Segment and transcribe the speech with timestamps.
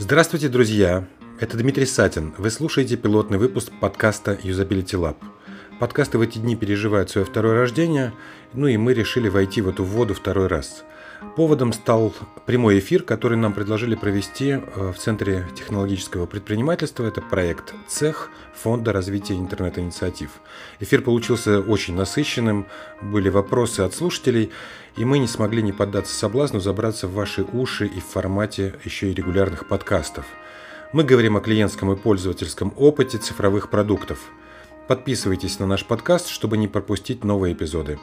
[0.00, 1.06] Здравствуйте, друзья!
[1.40, 2.32] Это Дмитрий Сатин.
[2.38, 5.16] Вы слушаете пилотный выпуск подкаста Usability Lab.
[5.78, 8.14] Подкасты в эти дни переживают свое второе рождение,
[8.54, 10.84] ну и мы решили войти в эту воду второй раз.
[11.36, 12.14] Поводом стал
[12.46, 17.04] прямой эфир, который нам предложили провести э, в Центре технологического предпринимательства.
[17.04, 20.30] Это проект «Цех» Фонда развития интернет-инициатив.
[20.80, 22.66] Эфир получился очень насыщенным,
[23.00, 24.50] были вопросы от слушателей,
[24.96, 29.10] и мы не смогли не поддаться соблазну забраться в ваши уши и в формате еще
[29.10, 30.24] и регулярных подкастов.
[30.92, 34.18] Мы говорим о клиентском и пользовательском опыте цифровых продуктов.
[34.88, 37.98] Подписывайтесь на наш подкаст, чтобы не пропустить новые эпизоды.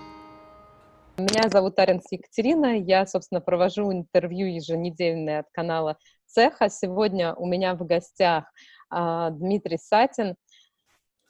[1.18, 2.78] Меня зовут Аренс Екатерина.
[2.78, 6.70] Я, собственно, провожу интервью еженедельное от канала Цеха.
[6.70, 8.46] Сегодня у меня в гостях
[8.90, 10.36] а, Дмитрий Сатин,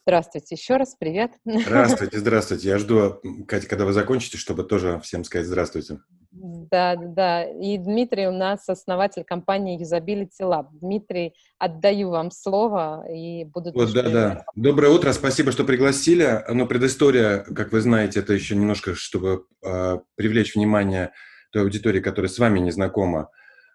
[0.07, 1.33] Здравствуйте еще раз, привет.
[1.43, 2.69] Здравствуйте, здравствуйте.
[2.69, 5.99] Я жду, Катя, когда вы закончите, чтобы тоже всем сказать здравствуйте.
[6.39, 7.43] Да, да.
[7.43, 10.67] И Дмитрий у нас основатель компании Usability Lab.
[10.71, 13.71] Дмитрий, отдаю вам слово и буду...
[13.73, 14.45] Вот, да, да.
[14.55, 16.43] Доброе утро, спасибо, что пригласили.
[16.49, 21.11] Но предыстория, как вы знаете, это еще немножко, чтобы э, привлечь внимание
[21.51, 23.29] той аудитории, которая с вами не знакома.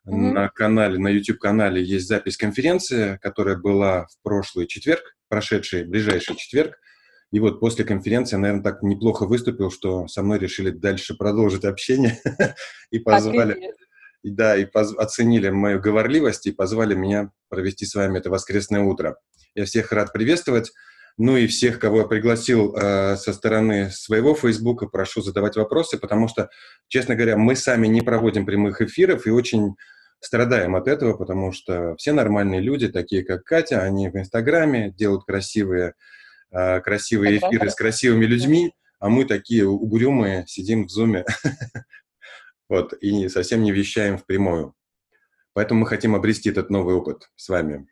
[0.06, 0.33] Mm-hmm.
[0.33, 6.78] На канале, на YouTube-канале есть запись конференции, которая была в прошлый четверг, прошедший, ближайший четверг.
[7.33, 12.20] И вот после конференции, наверное, так неплохо выступил, что со мной решили дальше продолжить общение
[12.91, 13.72] и позвали,
[14.22, 19.16] да, и поз, оценили мою говорливость и позвали меня провести с вами это воскресное утро.
[19.55, 20.72] Я всех рад приветствовать.
[21.19, 26.27] Ну и всех, кого я пригласил э, со стороны своего Фейсбука, прошу задавать вопросы, потому
[26.27, 26.48] что,
[26.89, 29.74] честно говоря, мы сами не проводим прямых эфиров и очень
[30.20, 35.24] страдаем от этого, потому что все нормальные люди, такие как Катя, они в Инстаграме делают
[35.24, 35.94] красивые,
[36.53, 41.25] э, красивые эфиры с красивыми людьми, а мы такие угрюмые сидим в зуме
[42.69, 44.75] вот, и совсем не вещаем в прямую.
[45.55, 47.86] Поэтому мы хотим обрести этот новый опыт с вами.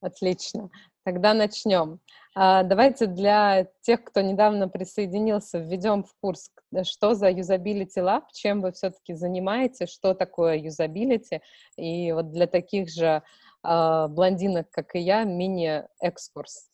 [0.00, 0.70] Отлично.
[1.04, 2.00] Тогда начнем.
[2.34, 6.50] А, давайте для тех, кто недавно присоединился, введем в курс,
[6.82, 11.40] что за Usability Lab, чем вы все-таки занимаетесь, что такое юзабилити,
[11.76, 13.22] и вот для таких же
[13.62, 16.70] э, блондинок, как и я, мини-экскурс.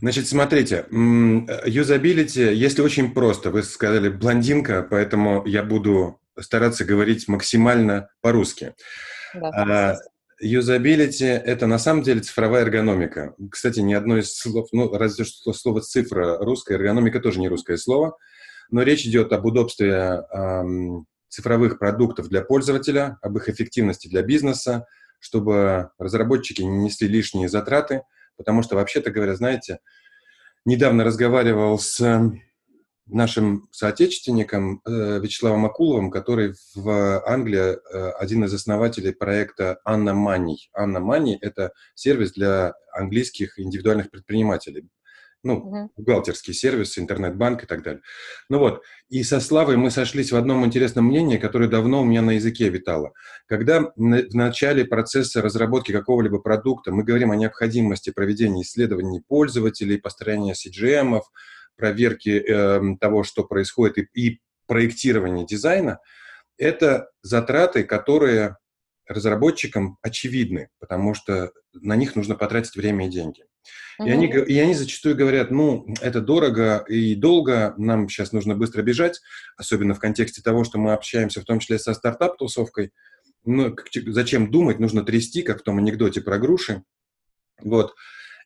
[0.00, 8.08] Значит, смотрите, юзабилити, если очень просто, вы сказали блондинка, поэтому я буду стараться говорить максимально
[8.20, 8.74] по-русски.
[9.34, 9.96] Да, а,
[10.42, 13.34] Юзабилити– это на самом деле цифровая эргономика.
[13.50, 17.76] Кстати, ни одно из слов, ну, разве что слово «цифра» русская, эргономика тоже не русское
[17.76, 18.16] слово,
[18.70, 24.86] но речь идет об удобстве эм, цифровых продуктов для пользователя, об их эффективности для бизнеса,
[25.20, 28.02] чтобы разработчики не несли лишние затраты,
[28.36, 29.78] потому что, вообще-то говоря, знаете,
[30.64, 32.00] недавно разговаривал с
[33.06, 40.56] нашим соотечественником э, Вячеславом Акуловым, который в Англии э, один из основателей проекта Анна Money.
[40.72, 44.88] Анна Money– это сервис для английских индивидуальных предпринимателей.
[45.44, 45.88] Ну, uh-huh.
[45.96, 48.02] бухгалтерский сервис, интернет-банк и так далее.
[48.48, 52.22] Ну вот, и со Славой мы сошлись в одном интересном мнении, которое давно у меня
[52.22, 53.12] на языке витало.
[53.46, 60.54] Когда в начале процесса разработки какого-либо продукта мы говорим о необходимости проведения исследований пользователей, построения
[60.54, 61.20] CGM,
[61.76, 65.98] проверки э, того, что происходит, и, и проектирования дизайна,
[66.56, 68.58] это затраты, которые
[69.08, 73.44] разработчикам очевидны, потому что на них нужно потратить время и деньги.
[73.98, 78.82] И, они, и они зачастую говорят, ну, это дорого и долго, нам сейчас нужно быстро
[78.82, 79.20] бежать,
[79.56, 82.92] особенно в контексте того, что мы общаемся в том числе со стартап-тусовкой.
[83.44, 86.82] Ну, зачем думать, нужно трясти, как в том анекдоте про груши.
[87.60, 87.94] Вот.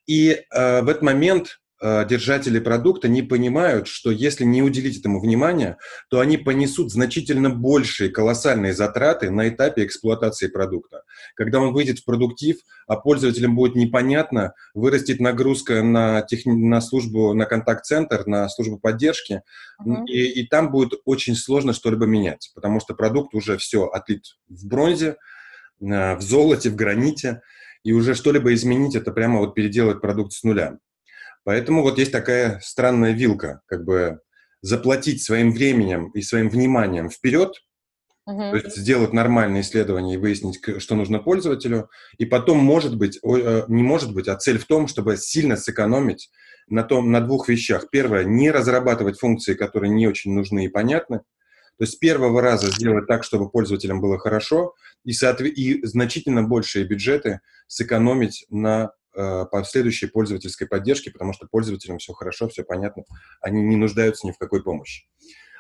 [0.07, 5.77] И э, в этот момент держатели продукта не понимают, что если не уделить этому внимания,
[6.09, 11.03] то они понесут значительно большие колоссальные затраты на этапе эксплуатации продукта.
[11.35, 12.57] Когда он выйдет в продуктив,
[12.87, 19.43] а пользователям будет непонятно, вырастет нагрузка на, тех, на службу, на контакт-центр, на службу поддержки,
[19.85, 20.07] uh-huh.
[20.07, 24.67] и, и там будет очень сложно что-либо менять, потому что продукт уже все отлит в
[24.67, 25.17] бронзе,
[25.81, 27.43] э, в золоте, в граните,
[27.83, 30.79] и уже что-либо изменить, это прямо вот переделать продукт с нуля.
[31.47, 34.19] Поэтому вот есть такая странная вилка, как бы
[34.63, 37.55] заплатить своим временем и своим вниманием вперед,
[38.29, 38.51] uh-huh.
[38.51, 41.89] то есть сделать нормальное исследование и выяснить, что нужно пользователю,
[42.19, 46.31] и потом, может быть, э, не может быть, а цель в том, чтобы сильно сэкономить
[46.67, 47.91] на, том, на двух вещах.
[47.93, 52.73] Первое, не разрабатывать функции, которые не очень нужны и понятны, то есть с первого раза
[52.73, 57.39] сделать так, чтобы пользователям было хорошо, и, соотве- и значительно большие бюджеты
[57.69, 58.91] сэкономить на
[59.51, 63.05] последующей пользовательской поддержки, потому что пользователям все хорошо, все понятно,
[63.41, 65.07] они не нуждаются ни в какой помощи.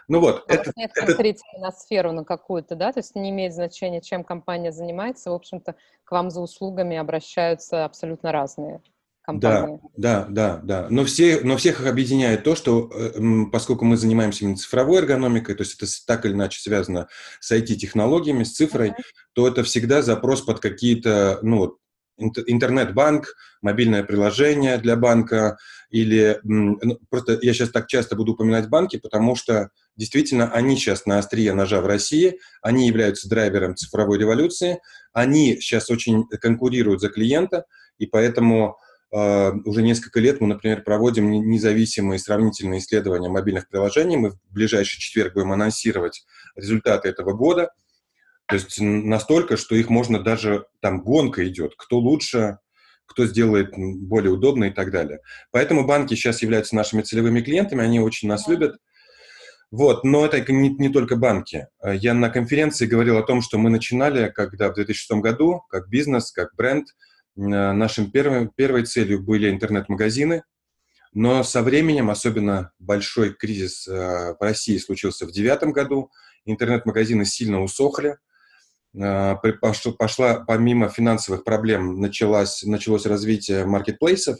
[0.08, 0.72] Ну вот, а это...
[0.76, 1.62] нет конкретики это...
[1.62, 2.92] на сферу на какую-то, да?
[2.92, 5.30] То есть не имеет значения, чем компания занимается.
[5.30, 5.74] В общем-то,
[6.04, 8.80] к вам за услугами обращаются абсолютно разные
[9.26, 9.80] компании.
[9.96, 10.86] Да, да, да, да.
[10.88, 13.12] Но, все, но всех их объединяет то, что э,
[13.50, 17.08] поскольку мы занимаемся именно цифровой эргономикой, то есть это так или иначе связано
[17.40, 19.02] с IT-технологиями, с цифрой, uh-huh.
[19.32, 21.76] то это всегда запрос под какие-то, ну,
[22.18, 25.58] интернет-банк, мобильное приложение для банка,
[25.90, 31.06] или ну, просто я сейчас так часто буду упоминать банки, потому что действительно они сейчас
[31.06, 34.80] на острие ножа в России, они являются драйвером цифровой революции,
[35.12, 37.64] они сейчас очень конкурируют за клиента,
[37.98, 38.76] и поэтому
[39.12, 44.16] э, уже несколько лет мы, например, проводим независимые сравнительные исследования мобильных приложений.
[44.16, 46.24] Мы в ближайший четверг будем анонсировать
[46.56, 47.70] результаты этого года–
[48.46, 52.58] то есть настолько, что их можно даже, там гонка идет, кто лучше,
[53.06, 55.20] кто сделает более удобно и так далее.
[55.50, 58.76] Поэтому банки сейчас являются нашими целевыми клиентами, они очень нас любят.
[59.72, 61.66] Вот, но это не, не только банки.
[61.84, 66.30] Я на конференции говорил о том, что мы начинали, когда в 2006 году, как бизнес,
[66.30, 66.86] как бренд,
[67.34, 70.44] нашим первым, первой целью были интернет-магазины,
[71.12, 76.10] но со временем, особенно большой кризис э, в России случился в 2009 году,
[76.44, 78.18] интернет-магазины сильно усохли,
[78.92, 84.38] пошла, помимо финансовых проблем, началось, началось развитие маркетплейсов.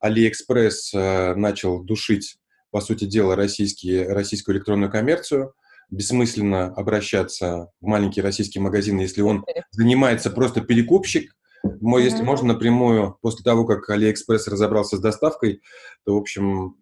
[0.00, 2.38] Алиэкспресс э, начал душить,
[2.70, 5.54] по сути дела, российские, российскую электронную коммерцию.
[5.90, 11.34] Бессмысленно обращаться в маленький российский магазин, если он занимается просто перекупщик.
[11.64, 15.62] Если можно напрямую, после того, как Алиэкспресс разобрался с доставкой,
[16.04, 16.76] то, в общем,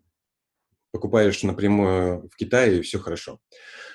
[0.97, 3.39] покупаешь напрямую в Китае, и все хорошо.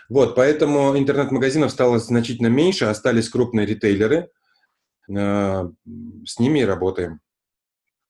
[0.07, 4.29] Вот, поэтому интернет-магазинов стало значительно меньше, остались крупные ритейлеры,
[5.09, 5.69] э,
[6.25, 7.19] с ними и работаем.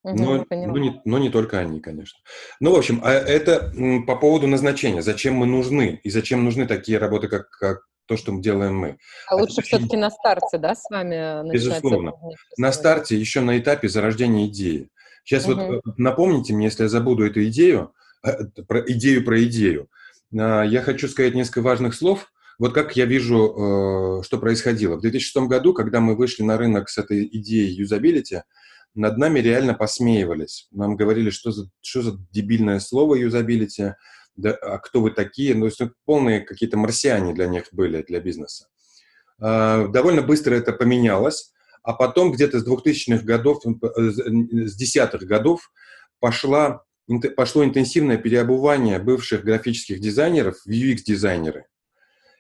[0.04, 2.20] Угу, но, но, не, но не только они, конечно.
[2.60, 3.72] Ну, в общем, а это
[4.08, 5.02] по поводу назначения.
[5.02, 6.02] Зачем мы нужны?
[6.04, 8.98] И зачем нужны такие работы, как, как то, что мы делаем мы?
[9.28, 12.14] А, а лучше все-таки на старте, да, с вами Безусловно.
[12.58, 14.90] На старте, еще на этапе зарождения идеи.
[15.24, 15.82] Сейчас угу.
[15.86, 18.01] вот напомните мне, если я забуду эту идею, э,
[18.68, 19.90] про идею про идею.
[20.38, 22.32] А, я хочу сказать несколько важных слов.
[22.60, 24.96] Вот как я вижу, э, что происходило.
[24.96, 28.44] В 2006 году, когда мы вышли на рынок с этой идеей юзабилити,
[28.94, 30.68] над нами реально посмеивались.
[30.72, 33.96] Нам говорили, что за, что за дебильное слово юзабилити,
[34.36, 35.56] да, а кто вы такие?
[35.56, 38.68] Ну, есть, полные какие-то марсиане для них были, для бизнеса.
[39.40, 41.52] А, довольно быстро это поменялось,
[41.84, 45.72] а потом где-то с 2000-х годов, э, с десятых годов
[46.20, 46.84] пошла
[47.20, 51.66] пошло интенсивное переобувание бывших графических дизайнеров в UX-дизайнеры.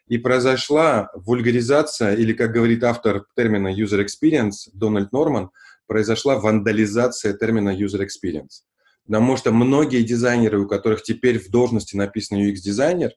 [0.07, 5.51] И произошла вульгаризация, или, как говорит автор термина user experience Дональд Норман,
[5.87, 8.63] произошла вандализация термина user experience.
[9.05, 13.11] Потому что многие дизайнеры, у которых теперь в должности написано UX-дизайнер,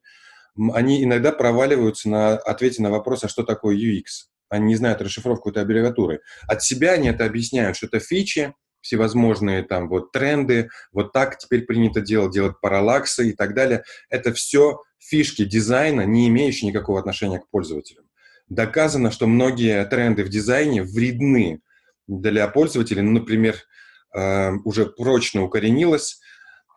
[0.72, 4.28] они иногда проваливаются на ответе на вопрос, а что такое UX.
[4.48, 6.20] Они не знают расшифровку этой аббревиатуры.
[6.46, 8.54] От себя они это объясняют, что это фичи,
[8.84, 13.82] всевозможные там вот тренды, вот так теперь принято делать, делать параллаксы и так далее.
[14.10, 18.04] Это все фишки дизайна, не имеющие никакого отношения к пользователям.
[18.48, 21.60] Доказано, что многие тренды в дизайне вредны
[22.06, 23.00] для пользователей.
[23.00, 23.56] Ну, например,
[24.14, 26.20] э, уже прочно укоренилось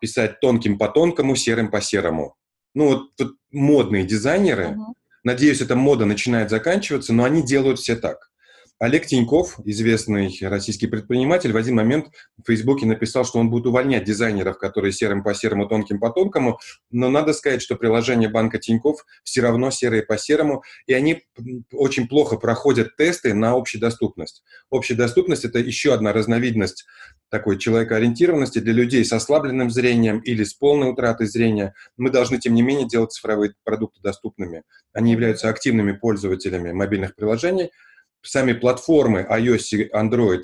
[0.00, 2.36] писать тонким по тонкому, серым по серому.
[2.74, 4.94] Ну, вот, вот модные дизайнеры, uh-huh.
[5.24, 8.30] надеюсь, эта мода начинает заканчиваться, но они делают все так.
[8.80, 14.04] Олег Тиньков, известный российский предприниматель, в один момент в Фейсбуке написал, что он будет увольнять
[14.04, 16.60] дизайнеров, которые серым по серому, тонким по тонкому,
[16.92, 21.24] но надо сказать, что приложение банка Тиньков все равно серые по серому, и они
[21.72, 24.44] очень плохо проходят тесты на общедоступность.
[24.70, 26.86] Общедоступность– это еще одна разновидность
[27.30, 31.74] такой человекоориентированности для людей с ослабленным зрением или с полной утратой зрения.
[31.96, 34.62] Мы должны, тем не менее, делать цифровые продукты доступными.
[34.92, 37.70] Они являются активными пользователями мобильных приложений–
[38.22, 40.42] сами платформы iOS и Android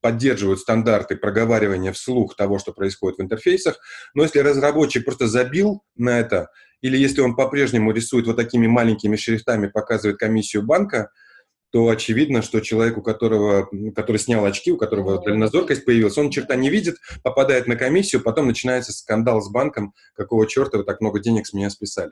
[0.00, 3.78] поддерживают стандарты проговаривания вслух того, что происходит в интерфейсах,
[4.14, 6.48] но если разработчик просто забил на это,
[6.80, 11.10] или если он по-прежнему рисует вот такими маленькими шрифтами, показывает комиссию банка,
[11.70, 16.54] то очевидно, что человек, у которого, который снял очки, у которого дальнозоркость появилась, он черта
[16.54, 21.18] не видит, попадает на комиссию, потом начинается скандал с банком, какого черта вы так много
[21.18, 22.10] денег с меня списали.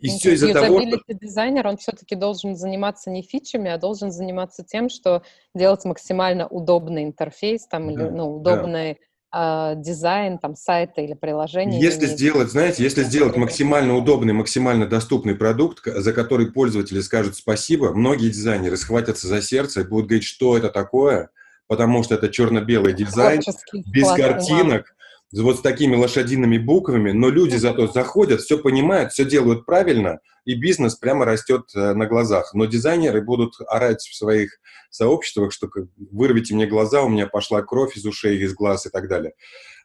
[0.00, 1.00] И ну, все из-за того, что...
[1.08, 5.22] дизайнер, он все-таки должен заниматься не фичами, а должен заниматься тем, что
[5.54, 8.98] делать максимально удобный интерфейс, там, да, или, ну, удобный
[9.32, 9.72] да.
[9.74, 11.80] э, дизайн, там, сайта или приложения.
[11.80, 17.92] Если сделать, знаете, если сделать максимально удобный, максимально доступный продукт, за который пользователи скажут спасибо,
[17.94, 21.30] многие дизайнеры схватятся за сердце и будут говорить, что это такое,
[21.68, 23.40] потому что это черно-белый дизайн,
[23.86, 24.96] без картинок,
[25.32, 30.54] вот с такими лошадиными буквами, но люди зато заходят, все понимают, все делают правильно, и
[30.54, 32.52] бизнес прямо растет э, на глазах.
[32.52, 34.58] Но дизайнеры будут орать в своих
[34.90, 35.68] сообществах, что
[36.10, 39.32] вырвите мне глаза, у меня пошла кровь из ушей, из глаз и так далее.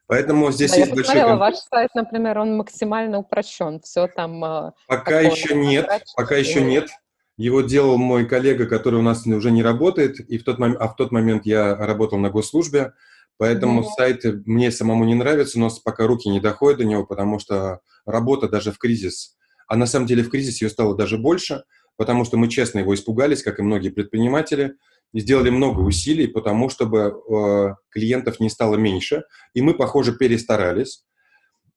[0.08, 1.38] Поэтому здесь да, есть я большой...
[1.38, 4.44] ваш сайт, например, он максимально упрощен, все там...
[4.44, 6.90] Э, пока еще нет, пока еще нет.
[7.38, 10.88] Его делал мой коллега, который у нас уже не работает, и в тот момент, а
[10.88, 12.94] в тот момент я работал на госслужбе,
[13.38, 13.96] Поэтому mm-hmm.
[13.98, 18.50] сайт мне самому не нравится, но пока руки не доходят до него, потому что работа
[18.50, 21.64] даже в кризис, а на самом деле в кризис ее стало даже больше,
[21.98, 24.76] потому что мы честно его испугались, как и многие предприниматели,
[25.14, 31.06] и сделали много усилий, потому чтобы э, клиентов не стало меньше, и мы, похоже, перестарались.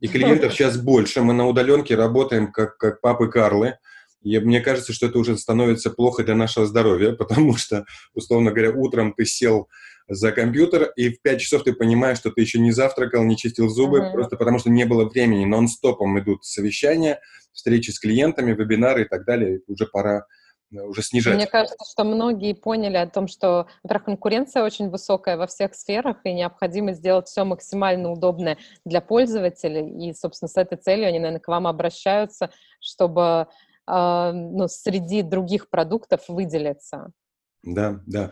[0.00, 3.78] И клиентов сейчас больше, мы на удаленке работаем как, как папы Карлы,
[4.22, 8.72] и мне кажется, что это уже становится плохо для нашего здоровья, потому что, условно говоря,
[8.72, 9.68] утром ты сел
[10.10, 13.68] за компьютер, и в 5 часов ты понимаешь, что ты еще не завтракал, не чистил
[13.68, 14.12] зубы, mm-hmm.
[14.12, 15.44] просто потому что не было времени.
[15.44, 17.20] Нон-стопом идут совещания,
[17.52, 19.60] встречи с клиентами, вебинары и так далее.
[19.68, 20.26] Уже пора
[20.74, 21.36] э, уже снижать.
[21.36, 26.16] Мне кажется, что многие поняли о том, что, во-первых, конкуренция очень высокая во всех сферах,
[26.24, 30.08] и необходимо сделать все максимально удобное для пользователей.
[30.08, 32.50] И, собственно, с этой целью они, наверное, к вам обращаются,
[32.80, 33.46] чтобы
[33.86, 37.12] э, ну, среди других продуктов выделиться.
[37.62, 38.30] Да, да.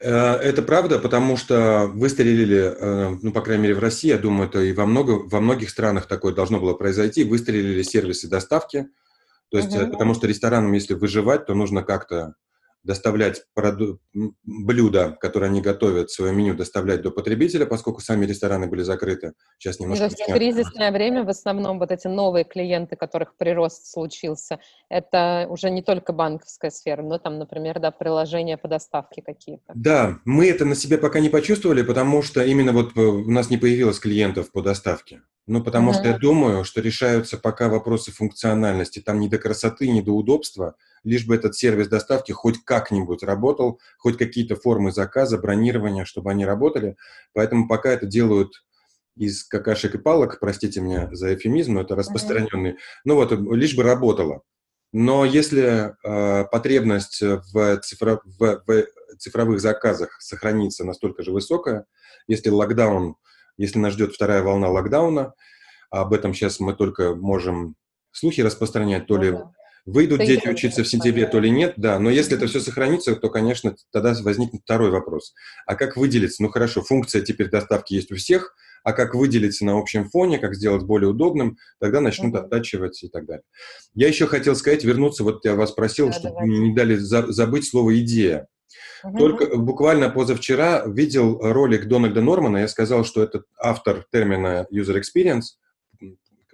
[0.00, 4.48] Э, это правда, потому что выстрелили, э, ну, по крайней мере, в России, я думаю,
[4.48, 8.88] это и во, много, во многих странах такое должно было произойти, выстрелили сервисы доставки,
[9.50, 9.90] то есть, угу.
[9.90, 12.34] потому что ресторанам, если выживать, то нужно как-то
[12.82, 13.98] доставлять проду-
[14.42, 19.32] блюда, которые они готовят, свое меню доставлять до потребителя, поскольку сами рестораны были закрыты.
[19.58, 20.08] Сейчас немножко...
[20.08, 25.46] То есть в кризисное время в основном вот эти новые клиенты, которых прирост случился, это
[25.50, 29.72] уже не только банковская сфера, но там, например, да, приложения по доставке какие-то.
[29.74, 33.50] Да, мы это на себе пока не почувствовали, потому что именно вот э, у нас
[33.50, 35.22] не появилось клиентов по доставке.
[35.46, 35.94] Ну, потому mm-hmm.
[35.94, 39.00] что я думаю, что решаются пока вопросы функциональности.
[39.00, 43.80] Там не до красоты, не до удобства, лишь бы этот сервис доставки хоть как-нибудь работал,
[43.98, 46.96] хоть какие-то формы заказа, бронирования, чтобы они работали.
[47.32, 48.52] Поэтому пока это делают
[49.16, 52.72] из какашек и палок, простите меня за эфемизм, но это распространенный.
[52.72, 53.04] Mm-hmm.
[53.04, 54.42] Ну вот, лишь бы работало.
[54.92, 58.86] Но если э, потребность в, цифро, в, в
[59.18, 61.86] цифровых заказах сохранится настолько же высокая,
[62.26, 63.16] если локдаун
[63.60, 65.34] если нас ждет вторая волна локдауна,
[65.90, 67.76] а об этом сейчас мы только можем
[68.10, 69.36] слухи распространять, то ли
[69.90, 73.28] выйдут дети учиться в сентябре, то ли нет, да, но если это все сохранится, то,
[73.28, 75.34] конечно, тогда возникнет второй вопрос.
[75.66, 76.42] А как выделиться?
[76.42, 80.54] Ну хорошо, функция теперь доставки есть у всех, а как выделиться на общем фоне, как
[80.54, 83.44] сделать более удобным, тогда начнут оттачивать и так далее.
[83.94, 86.58] Я еще хотел сказать, вернуться, вот я вас просил, да, чтобы давайте.
[86.58, 88.46] не дали забыть слово «идея».
[89.18, 95.56] Только буквально позавчера видел ролик Дональда Нормана, я сказал, что это автор термина user experience,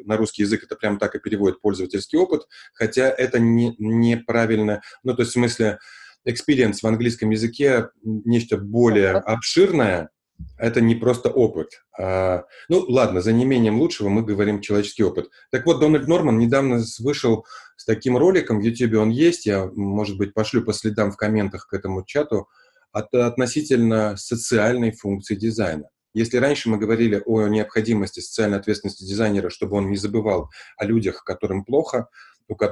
[0.07, 5.15] на русский язык это прям так и переводит пользовательский опыт, хотя это не, неправильно, ну,
[5.15, 5.79] то есть в смысле
[6.27, 10.11] experience в английском языке нечто более обширное,
[10.59, 11.83] это не просто опыт.
[11.99, 15.31] А, ну, ладно, за неимением лучшего мы говорим человеческий опыт.
[15.51, 17.47] Так вот, Дональд Норман недавно вышел
[17.77, 21.69] с таким роликом, в YouTube он есть, я, может быть, пошлю по следам в комментах
[21.69, 22.49] к этому чату,
[22.93, 25.89] от, относительно социальной функции дизайна.
[26.16, 31.23] Если раньше мы говорили о необходимости социальной ответственности дизайнера, чтобы он не забывал о людях,
[31.25, 32.08] которым плохо,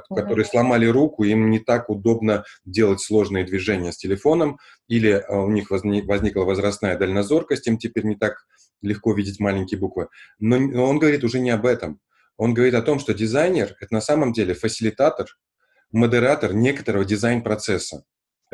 [0.08, 4.58] которые сломали руку, им не так удобно делать сложные движения с телефоном,
[4.88, 8.46] или а, у них возникла возрастная дальнозоркость, им теперь не так
[8.80, 10.08] легко видеть маленькие буквы.
[10.38, 12.00] Но он говорит уже не об этом.
[12.38, 15.26] Он говорит о том, что дизайнер— это на самом деле фасилитатор,
[15.92, 18.04] модератор некоторого дизайн-процесса.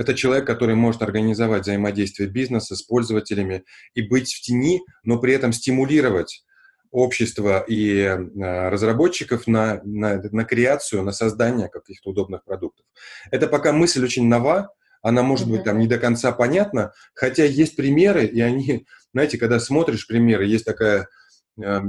[0.01, 5.35] Это человек, который может организовать взаимодействие бизнеса с пользователями и быть в тени, но при
[5.35, 6.43] этом стимулировать
[6.91, 8.17] общества и э,
[8.71, 12.87] разработчиков на, на, на креацию, на создание каких-то удобных продуктов.
[13.31, 17.77] Это пока мысль очень нова, она может быть там не до конца понятна, хотя есть
[17.77, 21.09] примеры, и они, знаете, когда смотришь примеры, есть такая
[21.63, 21.81] э,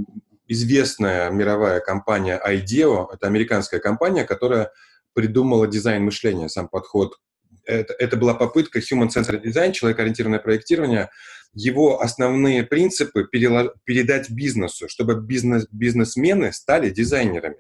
[0.50, 4.70] известная мировая компания IDEO, это американская компания, которая
[5.14, 7.16] придумала дизайн мышления, сам подход.
[7.66, 11.10] Это, это была попытка human-centered design, человек-ориентированное проектирование,
[11.54, 17.58] его основные принципы передать бизнесу, чтобы бизнес, бизнесмены стали дизайнерами.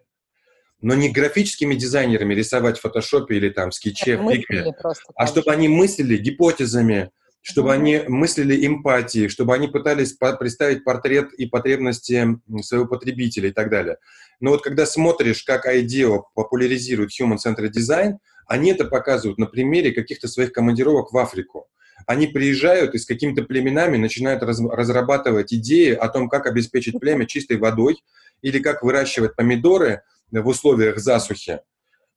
[0.82, 4.74] Но не графическими дизайнерами рисовать в фотошопе или там в скетче, в фигме,
[5.16, 7.74] а чтобы они мыслили гипотезами, чтобы mm-hmm.
[7.74, 13.70] они мыслили эмпатией, чтобы они пытались по- представить портрет и потребности своего потребителя и так
[13.70, 13.98] далее.
[14.40, 18.18] Но вот когда смотришь, как IDEO популяризирует Human Centered Design,
[18.52, 21.70] они это показывают на примере каких-то своих командировок в Африку.
[22.06, 27.26] Они приезжают и с какими-то племенами начинают раз, разрабатывать идеи о том, как обеспечить племя
[27.26, 28.04] чистой водой
[28.42, 31.62] или как выращивать помидоры в условиях засухи.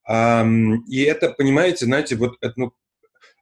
[0.09, 2.73] И это, понимаете, знаете, вот это, ну,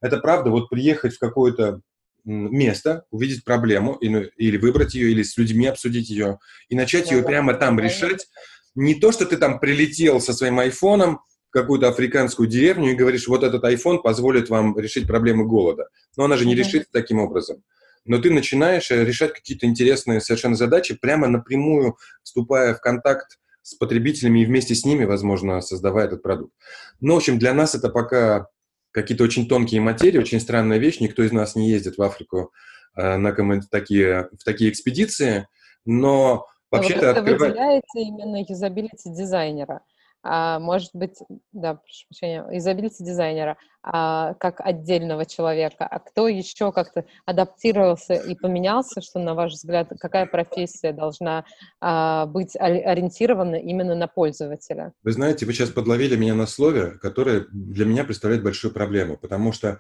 [0.02, 1.80] это правда, вот приехать в какое-то
[2.24, 7.22] место, увидеть проблему ну, или выбрать ее, или с людьми обсудить ее, и начать ее
[7.22, 8.28] прямо там решать.
[8.74, 11.20] Не то, что ты там прилетел со своим айфоном,
[11.52, 15.88] какую-то африканскую деревню и говоришь, вот этот iPhone позволит вам решить проблемы голода.
[16.16, 17.62] Но она же не решит таким образом.
[18.04, 23.74] Но ты начинаешь э, решать какие-то интересные совершенно задачи, прямо напрямую вступая в контакт с
[23.74, 26.52] потребителями и вместе с ними, возможно, создавая этот продукт.
[27.00, 28.48] Но, в общем, для нас это пока
[28.90, 30.98] какие-то очень тонкие материи, очень странная вещь.
[31.00, 32.52] Никто из нас не ездит в Африку
[32.96, 33.32] э, на
[33.70, 35.46] такие, в такие экспедиции,
[35.84, 37.12] но вообще-то...
[37.12, 37.40] Вы открывает...
[37.40, 39.82] выделяете именно юзабилити дизайнера
[40.22, 41.16] а, может быть,
[41.52, 48.34] да, прошу прощения, изобилити дизайнера а, как отдельного человека, а кто еще как-то адаптировался и
[48.36, 51.44] поменялся, что, на ваш взгляд, какая профессия должна
[51.80, 54.92] а, быть ориентирована именно на пользователя?
[55.02, 59.52] Вы знаете, вы сейчас подловили меня на слове, которое для меня представляет большую проблему, потому
[59.52, 59.78] что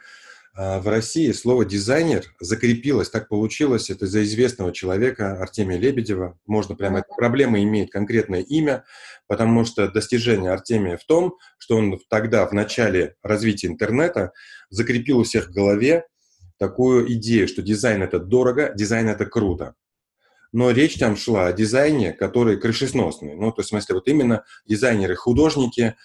[0.54, 6.38] в России слово «дизайнер» закрепилось, так получилось, это из-за известного человека Артемия Лебедева.
[6.46, 8.84] Можно прямо, эта проблема имеет конкретное имя,
[9.26, 14.32] потому что достижение Артемия в том, что он тогда, в начале развития интернета,
[14.68, 16.04] закрепил у всех в голове
[16.58, 19.74] такую идею, что дизайн– это дорого, дизайн– это круто.
[20.52, 23.36] Но речь там шла о дизайне, который крышесносный.
[23.36, 25.94] Ну, то есть, в смысле, вот именно дизайнеры-художники–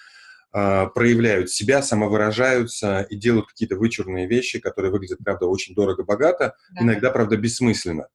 [0.50, 6.82] проявляют себя, самовыражаются и делают какие-то вычурные вещи, которые выглядят, правда, очень дорого-богато, да.
[6.82, 8.08] иногда, правда, бессмысленно.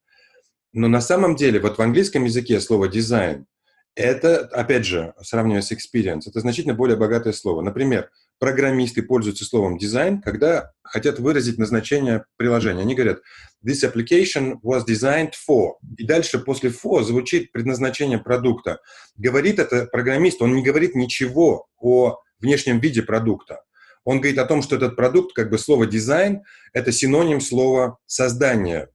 [0.72, 3.46] Но на самом деле, вот в английском языке слово «дизайн»
[3.94, 7.62] это, опять же, сравнивая с experience, это значительно более богатое слово.
[7.62, 12.82] Например, программисты пользуются словом дизайн, когда хотят выразить назначение приложения.
[12.82, 13.20] Они говорят,
[13.66, 15.74] this application was designed for.
[15.96, 18.80] И дальше после for звучит предназначение продукта.
[19.16, 23.62] Говорит это программист, он не говорит ничего о внешнем виде продукта.
[24.04, 26.42] Он говорит о том, что этот продукт, как бы слово дизайн,
[26.74, 28.88] это синоним слова создание,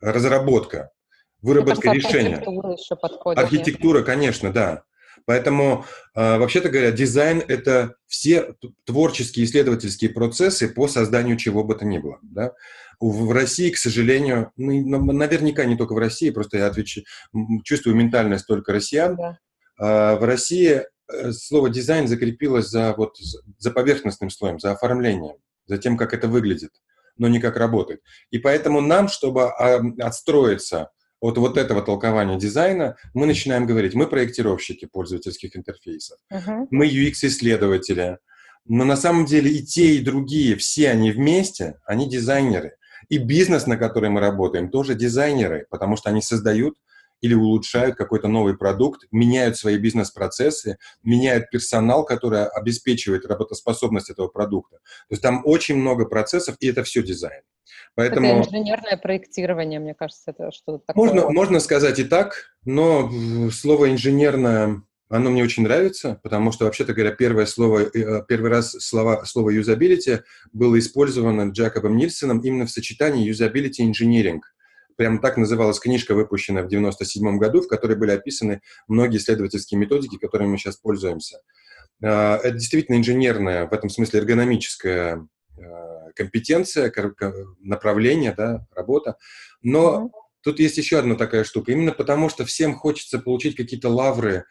[0.00, 0.90] разработка,
[1.42, 2.44] выработка решения.
[3.34, 4.84] Архитектура конечно, да.
[5.26, 5.84] Поэтому,
[6.14, 11.98] э, вообще-то говоря, дизайн– это все творческие исследовательские процессы по созданию чего бы то ни
[11.98, 12.18] было.
[12.22, 12.52] Да?
[12.98, 17.02] В России, к сожалению, ну, наверняка не только в России, просто я отвечу,
[17.64, 19.16] чувствую ментальность только россиян.
[19.16, 19.38] Да.
[19.78, 23.16] Э, в России Э, слово дизайн закрепилось за, вот,
[23.58, 25.36] за поверхностным слоем, за оформлением,
[25.66, 26.70] за тем, как это выглядит,
[27.16, 28.00] но не как работает.
[28.30, 30.90] И поэтому нам, чтобы а, отстроиться
[31.26, 36.68] от вот этого толкования дизайна, мы начинаем говорить, мы проектировщики пользовательских интерфейсов, uh-huh.
[36.70, 38.18] мы UX-исследователи,
[38.64, 42.76] но на самом деле и те, и другие, все они вместе, они дизайнеры.
[43.08, 46.76] И бизнес, на который мы работаем, тоже дизайнеры, потому что они создают
[47.20, 54.76] или улучшают какой-то новый продукт, меняют свои бизнес-процессы, меняют персонал, который обеспечивает работоспособность этого продукта.
[54.76, 57.42] То есть там очень много процессов, и это все дизайн.
[57.94, 58.26] Поэтому...
[58.26, 61.12] Это инженерное проектирование, мне кажется, это что-то такое.
[61.12, 63.10] Можно, можно сказать и так, но
[63.50, 68.72] слово инженерное, оно мне очень нравится, потому что, вообще-то говоря, первое слово, э, первый раз
[68.72, 70.20] слово, слово юзабилити
[70.52, 74.52] было использовано Джакобом Нильсоном именно в сочетании юзабилити инженеринг
[74.96, 80.18] прямо так называлась книжка, выпущенная в 1997 году, в которой были описаны многие исследовательские методики,
[80.18, 81.40] которыми мы сейчас пользуемся.
[82.02, 85.26] А, это действительно инженерная, в этом смысле эргономическая
[85.58, 86.92] а, компетенция,
[87.60, 89.16] направление, да, работа.
[89.62, 90.10] Но
[90.42, 91.72] тут есть еще одна такая штука.
[91.72, 94.44] Именно потому, что всем хочется получить какие-то лавры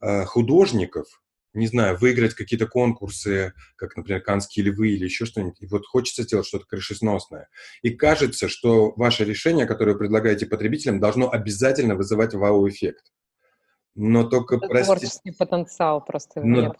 [0.00, 1.21] а, художников,
[1.54, 6.22] не знаю, выиграть какие-то конкурсы, как, например, Канские львы или еще что-нибудь, и вот хочется
[6.22, 7.48] сделать что-то крышесносное.
[7.82, 13.12] И кажется, что ваше решение, которое вы предлагаете потребителям, должно обязательно вызывать вау-эффект
[13.94, 14.86] но только, Это простите...
[14.86, 16.74] Творческий потенциал просто но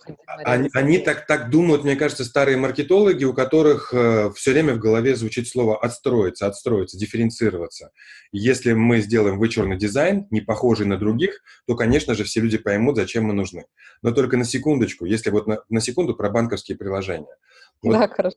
[0.45, 4.79] они, они так, так думают, мне кажется, старые маркетологи, у которых э, все время в
[4.79, 7.91] голове звучит слово «отстроиться», «отстроиться», «дифференцироваться».
[8.33, 12.97] Если мы сделаем вычурный дизайн, не похожий на других, то, конечно же, все люди поймут,
[12.97, 13.67] зачем мы нужны.
[14.01, 17.37] Но только на секундочку, если вот на, на секунду про банковские приложения.
[17.83, 18.37] Вот, да, хорошо,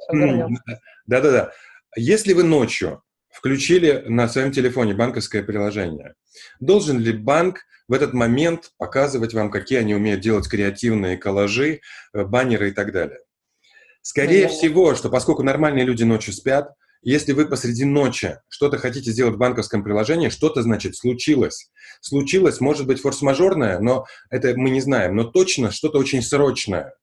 [1.06, 1.52] Да-да-да.
[1.96, 3.02] Если вы ночью
[3.36, 6.16] включили на своем телефоне банковское приложение,
[6.60, 11.82] должен ли банк в этот момент показывать вам, какие они умеют делать креативные коллажи,
[12.14, 13.20] э, баннеры и так далее.
[14.02, 14.58] Скорее Наверное.
[14.58, 19.38] всего, что поскольку нормальные люди ночью спят, если вы посреди ночи что-то хотите сделать в
[19.38, 21.70] банковском приложении, что-то, значит, случилось.
[22.02, 26.96] Случилось, может быть, форс-мажорное, но это мы не знаем, но точно что-то очень срочное.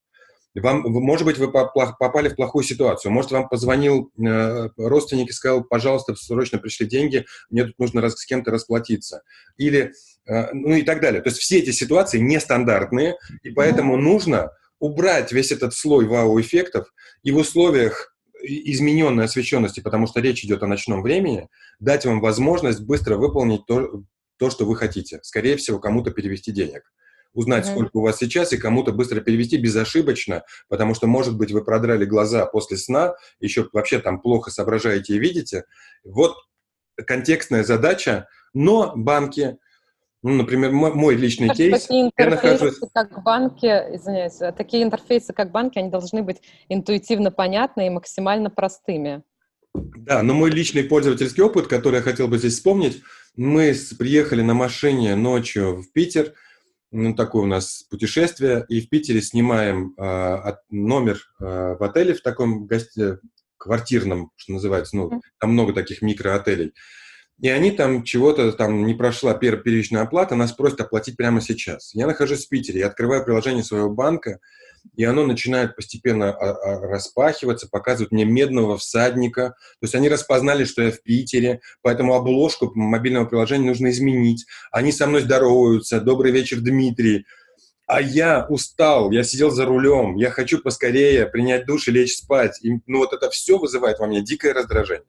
[0.55, 3.11] Вам, может быть, вы попали в плохую ситуацию.
[3.11, 8.15] Может, вам позвонил э, родственник и сказал, пожалуйста, срочно пришли деньги, мне тут нужно раз,
[8.15, 9.23] с кем-то расплатиться.
[9.57, 9.93] Или,
[10.27, 11.21] э, ну и так далее.
[11.21, 17.31] То есть все эти ситуации нестандартные, и поэтому нужно убрать весь этот слой вау-эффектов и
[17.31, 21.47] в условиях измененной освещенности, потому что речь идет о ночном времени,
[21.79, 24.03] дать вам возможность быстро выполнить то,
[24.37, 25.19] то что вы хотите.
[25.23, 26.83] Скорее всего, кому-то перевести денег
[27.33, 27.71] узнать, mm-hmm.
[27.71, 32.05] сколько у вас сейчас, и кому-то быстро перевести безошибочно, потому что, может быть, вы продрали
[32.05, 35.65] глаза после сна, еще вообще там плохо соображаете и видите.
[36.03, 36.35] Вот
[37.07, 39.57] контекстная задача, но банки,
[40.21, 42.79] ну, например, мой, мой личный Кажется, кейс, такие я нахожусь...
[42.93, 46.37] как банки, извиняюсь, такие интерфейсы, как банки, они должны быть
[46.69, 49.23] интуитивно понятны и максимально простыми.
[49.73, 53.01] Да, но мой личный пользовательский опыт, который я хотел бы здесь вспомнить,
[53.35, 56.33] мы приехали на машине ночью в Питер,
[56.93, 62.21] ну, такое у нас путешествие, и в Питере снимаем э, номер э, в отеле в
[62.21, 63.17] таком гости...
[63.57, 66.73] квартирном, что называется, ну, там много таких микроотелей.
[67.39, 71.93] И они там чего-то, там не прошла пер первичная оплата, нас просят оплатить прямо сейчас.
[71.95, 74.39] Я нахожусь в Питере, я открываю приложение своего банка,
[74.95, 79.55] и оно начинает постепенно а, а, распахиваться, показывать мне медного всадника.
[79.79, 84.45] То есть они распознали, что я в Питере, поэтому обложку мобильного приложения нужно изменить.
[84.71, 85.99] Они со мной здороваются.
[85.99, 87.25] Добрый вечер, Дмитрий.
[87.87, 92.63] А я устал, я сидел за рулем, я хочу поскорее принять душ и лечь спать.
[92.63, 95.05] И, ну вот это все вызывает во мне дикое раздражение.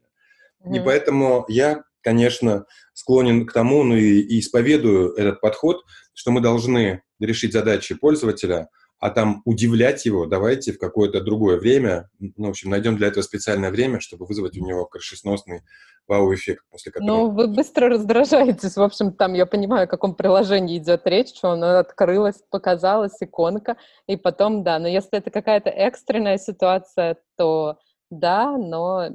[0.64, 0.76] Mm-hmm.
[0.76, 5.82] И поэтому я, конечно, склонен к тому, ну и, и исповедую этот подход,
[6.14, 12.08] что мы должны решить задачи пользователя– а там удивлять его давайте в какое-то другое время.
[12.18, 15.62] Ну, в общем, найдем для этого специальное время, чтобы вызвать у него крышесносный
[16.06, 17.16] вау-эффект, после которого...
[17.16, 18.76] Ну, вы быстро раздражаетесь.
[18.76, 23.76] В общем, там я понимаю, о каком приложении идет речь, что оно открылось, показалась иконка,
[24.06, 24.78] и потом, да.
[24.78, 27.78] Но если это какая-то экстренная ситуация, то
[28.10, 29.10] да, но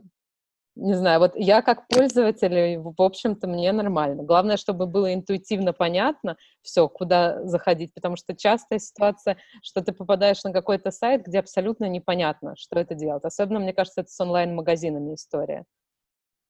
[0.79, 4.23] не знаю, вот я как пользователь, в общем-то, мне нормально.
[4.23, 10.43] Главное, чтобы было интуитивно понятно все, куда заходить, потому что частая ситуация, что ты попадаешь
[10.43, 13.25] на какой-то сайт, где абсолютно непонятно, что это делать.
[13.25, 15.65] Особенно, мне кажется, это с онлайн-магазинами история.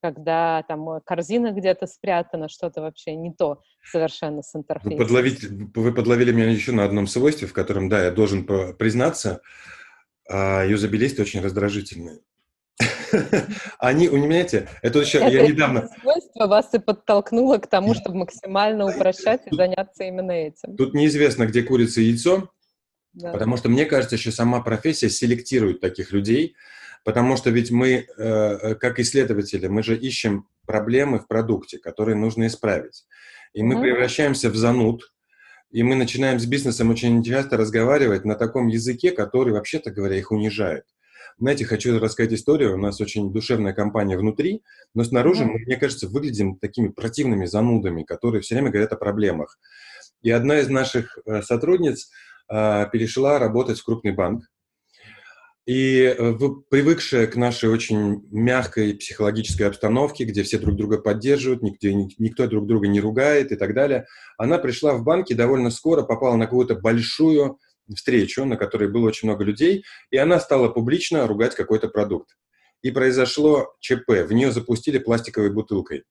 [0.01, 3.61] Когда там э, корзина где-то спрятана, что-то вообще не то
[3.91, 4.97] совершенно с интерфейсом.
[4.97, 8.45] Вы, подловите, вы подловили меня еще на одном свойстве, в котором, да, я должен
[8.77, 9.41] признаться,
[10.29, 12.19] а, юзабилисты очень раздражительные.
[13.79, 15.89] Они, понимаете, это еще, я недавно...
[16.01, 20.75] свойство вас и подтолкнуло к тому, чтобы максимально упрощать и заняться именно этим.
[20.77, 22.49] Тут неизвестно, где курица и яйцо,
[23.13, 23.31] да.
[23.31, 26.55] потому что, мне кажется, еще сама профессия селектирует таких людей,
[27.03, 32.47] потому что ведь мы, э, как исследователи, мы же ищем проблемы в продукте, которые нужно
[32.47, 33.05] исправить.
[33.53, 35.11] И мы превращаемся в зануд,
[35.71, 40.31] и мы начинаем с бизнесом очень часто разговаривать на таком языке, который, вообще-то говоря, их
[40.31, 40.85] унижает.
[41.39, 42.73] Знаете, хочу рассказать историю.
[42.73, 44.61] У нас очень душевная компания внутри,
[44.93, 49.57] но снаружи мы, мне кажется, выглядим такими противными занудами, которые все время говорят о проблемах.
[50.21, 52.09] И одна из наших э, сотрудниц
[52.51, 54.43] э, перешла работать в крупный банк.
[55.65, 56.33] И э,
[56.69, 62.67] привыкшая к нашей очень мягкой психологической обстановке, где все друг друга поддерживают, никто, никто друг
[62.67, 66.47] друга не ругает и так далее, она пришла в банк и довольно скоро попала на
[66.47, 67.59] какую-то большую
[67.95, 72.37] встречу, на которой было очень много людей, и она стала публично ругать какой-то продукт.
[72.81, 76.03] И произошло ЧП, в нее запустили пластиковой бутылкой.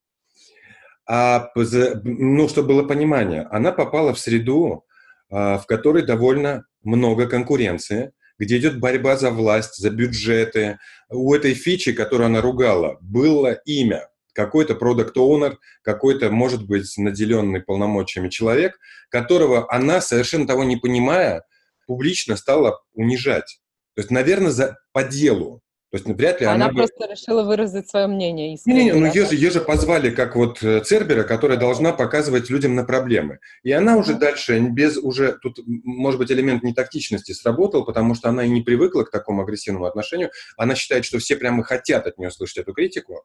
[1.09, 4.85] А, ну, чтобы было понимание, она попала в среду,
[5.31, 10.79] а, в которой довольно много конкуренции, где идет борьба за власть, за бюджеты.
[11.11, 14.09] У этой фичи, которую она ругала, было имя.
[14.35, 21.43] Какой-то продукт оунер какой-то, может быть, наделенный полномочиями человек, которого она, совершенно того не понимая,
[21.89, 23.61] публично стала унижать.
[23.97, 25.63] То есть, наверное, за, по делу.
[25.91, 26.67] То есть, вряд ли она...
[26.67, 27.13] Она просто бы...
[27.13, 28.59] решила выразить свое мнение.
[28.67, 32.51] Не, не, ну ее же, ее же позвали как вот э, Цербера, которая должна показывать
[32.51, 33.39] людям на проблемы.
[33.63, 34.19] И она уже mm-hmm.
[34.19, 39.05] дальше, без уже, тут, может быть, элемент нетактичности сработал, потому что она и не привыкла
[39.05, 40.31] к такому агрессивному отношению.
[40.59, 43.25] Она считает, что все прямо хотят от нее слышать эту критику.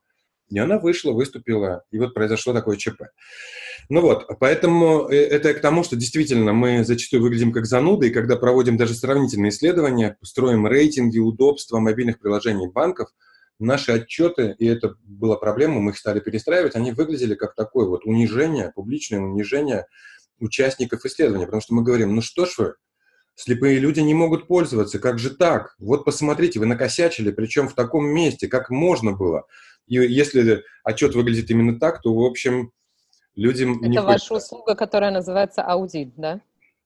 [0.53, 3.03] И она вышла, выступила, и вот произошло такое ЧП.
[3.89, 8.11] Ну вот, поэтому э, это к тому, что действительно мы зачастую выглядим как зануды, и
[8.11, 13.09] когда проводим даже сравнительные исследования, строим рейтинги, удобства мобильных приложений банков,
[13.59, 18.05] наши отчеты, и это была проблема, мы их стали перестраивать, они выглядели как такое вот
[18.05, 19.87] унижение, публичное унижение
[20.39, 22.73] участников исследования, потому что мы говорим, ну что ж вы,
[23.35, 25.75] слепые люди не могут пользоваться, как же так?
[25.79, 29.45] Вот посмотрите, вы накосячили, причем в таком месте, как можно было.
[29.87, 32.71] И если отчет выглядит именно так, то, в общем,
[33.35, 33.79] людям...
[33.79, 34.55] Это не ваша хочется.
[34.55, 36.41] услуга, которая называется аудит, да?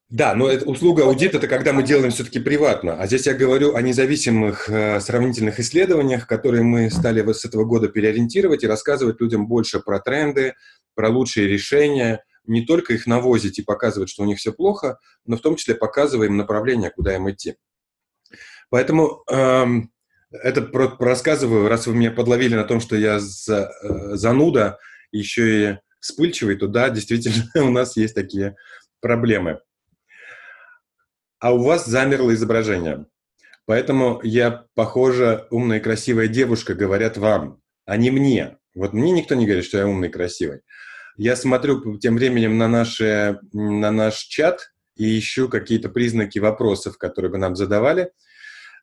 [0.09, 2.93] Да, но это, услуга аудит– это когда мы делаем все-таки приватно.
[2.93, 7.65] А здесь я говорю о независимых э, сравнительных исследованиях, которые мы стали вот с этого
[7.65, 10.53] года переориентировать и рассказывать людям больше про тренды,
[10.95, 15.35] про лучшие решения, не только их навозить и показывать, что у них все плохо, но
[15.35, 17.55] в том числе показываем направление, куда им идти.
[18.69, 19.91] Поэтому эм,
[20.31, 24.79] это про, про рассказываю, раз вы меня подловили на том, что я за, э, зануда,
[25.11, 28.55] еще и вспыльчивый, то да, действительно у нас есть такие
[29.01, 29.59] проблемы
[31.39, 33.05] а у вас замерло изображение.
[33.65, 38.57] Поэтому я, похоже, умная и красивая девушка, говорят вам, а не мне.
[38.73, 40.61] Вот мне никто не говорит, что я умный и красивый.
[41.17, 47.31] Я смотрю тем временем на, наши, на наш чат и ищу какие-то признаки вопросов, которые
[47.31, 48.11] вы нам задавали.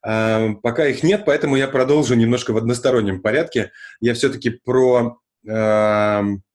[0.05, 3.73] А, пока их нет, поэтому я продолжу немножко в одностороннем порядке.
[4.01, 5.19] Я все-таки про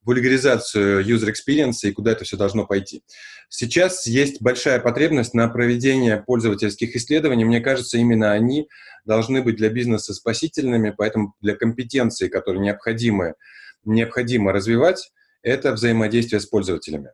[0.09, 3.03] вульгаризацию user experience и куда это все должно пойти.
[3.49, 7.45] Сейчас есть большая потребность на проведение пользовательских исследований.
[7.45, 8.67] Мне кажется, именно они
[9.05, 13.35] должны быть для бизнеса спасительными, поэтому для компетенции, которые необходимы,
[13.85, 17.11] необходимо развивать, это взаимодействие с пользователями.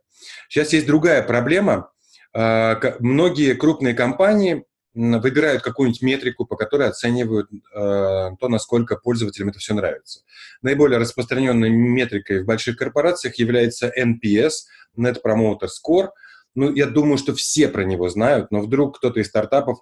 [0.48, 1.90] Сейчас есть другая проблема.
[2.34, 4.64] А, многие крупные компании
[4.96, 10.20] выбирают какую-нибудь метрику, по которой оценивают э, то, насколько пользователям это все нравится.
[10.62, 14.52] Наиболее распространенной метрикой в больших корпорациях является NPS,
[14.98, 16.08] Net Promoter Score.
[16.54, 19.80] Ну, я думаю, что все про него знают, но вдруг кто-то из стартапов,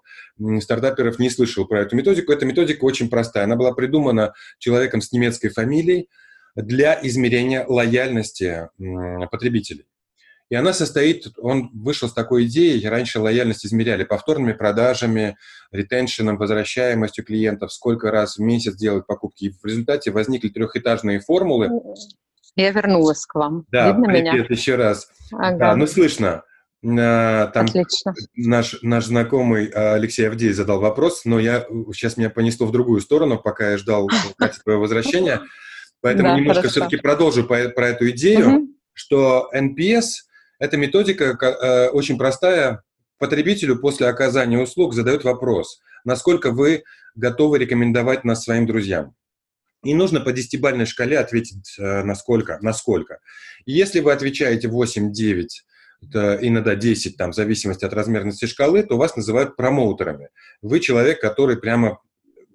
[0.60, 2.32] стартаперов не слышал про эту методику.
[2.32, 3.44] Эта методика очень простая.
[3.44, 6.08] Она была придумана человеком с немецкой фамилией
[6.56, 8.68] для измерения лояльности
[9.30, 9.86] потребителей.
[10.54, 15.36] И она состоит, он вышел с такой идеей, раньше лояльность измеряли повторными продажами,
[15.72, 19.46] ретеншеном, возвращаемостью клиентов, сколько раз в месяц делать покупки.
[19.46, 21.70] И в результате возникли трехэтажные формулы.
[22.54, 23.64] Я вернулась к вам.
[23.72, 24.46] Да, Видно привет меня?
[24.48, 25.08] еще раз.
[25.32, 25.56] Ага.
[25.56, 26.44] Да, ну слышно.
[26.84, 28.14] А, там Отлично.
[28.36, 33.00] Наш, наш знакомый а, Алексей Авдей задал вопрос, но я сейчас меня понесло в другую
[33.00, 34.08] сторону, пока я ждал
[34.62, 35.40] твоего возвращения.
[36.00, 38.68] Поэтому да, немножко все-таки продолжу по, про эту идею, угу.
[38.92, 40.02] что NPS–
[40.58, 42.82] эта методика э, очень простая.
[43.18, 49.14] Потребителю после оказания услуг задают вопрос, насколько вы готовы рекомендовать нас своим друзьям.
[49.84, 52.58] И нужно по десятибальной шкале ответить, э, насколько.
[52.60, 53.20] насколько.
[53.66, 55.64] Если вы отвечаете 8, 9,
[56.42, 60.28] иногда 10, там, в зависимости от размерности шкалы, то вас называют промоутерами.
[60.60, 62.00] Вы человек, который прямо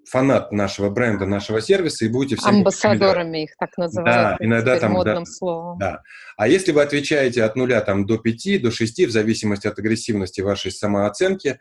[0.06, 2.58] фанат нашего бренда, нашего сервиса, и будете всем...
[2.58, 4.38] Амбассадорами их так называют.
[4.40, 4.94] Да, иногда там...
[4.94, 5.78] модным да, словом.
[5.80, 6.02] Да.
[6.38, 10.42] А если вы отвечаете от нуля там, до пяти, до шести, в зависимости от агрессивности
[10.42, 11.60] вашей самооценки,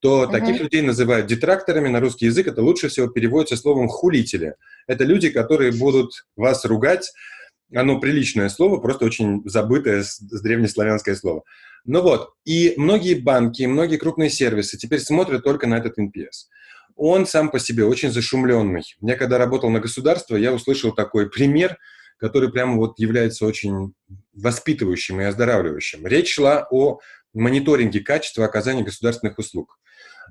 [0.00, 0.32] то угу.
[0.32, 1.88] таких людей называют детракторами.
[1.88, 4.54] На русский язык это лучше всего переводится словом «хулители».
[4.86, 7.12] Это люди, которые будут вас ругать.
[7.74, 11.42] Оно приличное слово, просто очень забытое с, с древнеславянское слово.
[11.84, 16.48] Ну вот, и многие банки, многие крупные сервисы теперь смотрят только на этот NPS
[16.98, 18.82] он сам по себе очень зашумленный.
[19.00, 21.78] Я когда работал на государство, я услышал такой пример,
[22.18, 23.94] который прямо вот является очень
[24.34, 26.06] воспитывающим и оздоравливающим.
[26.06, 26.98] Речь шла о
[27.32, 29.78] мониторинге качества оказания государственных услуг.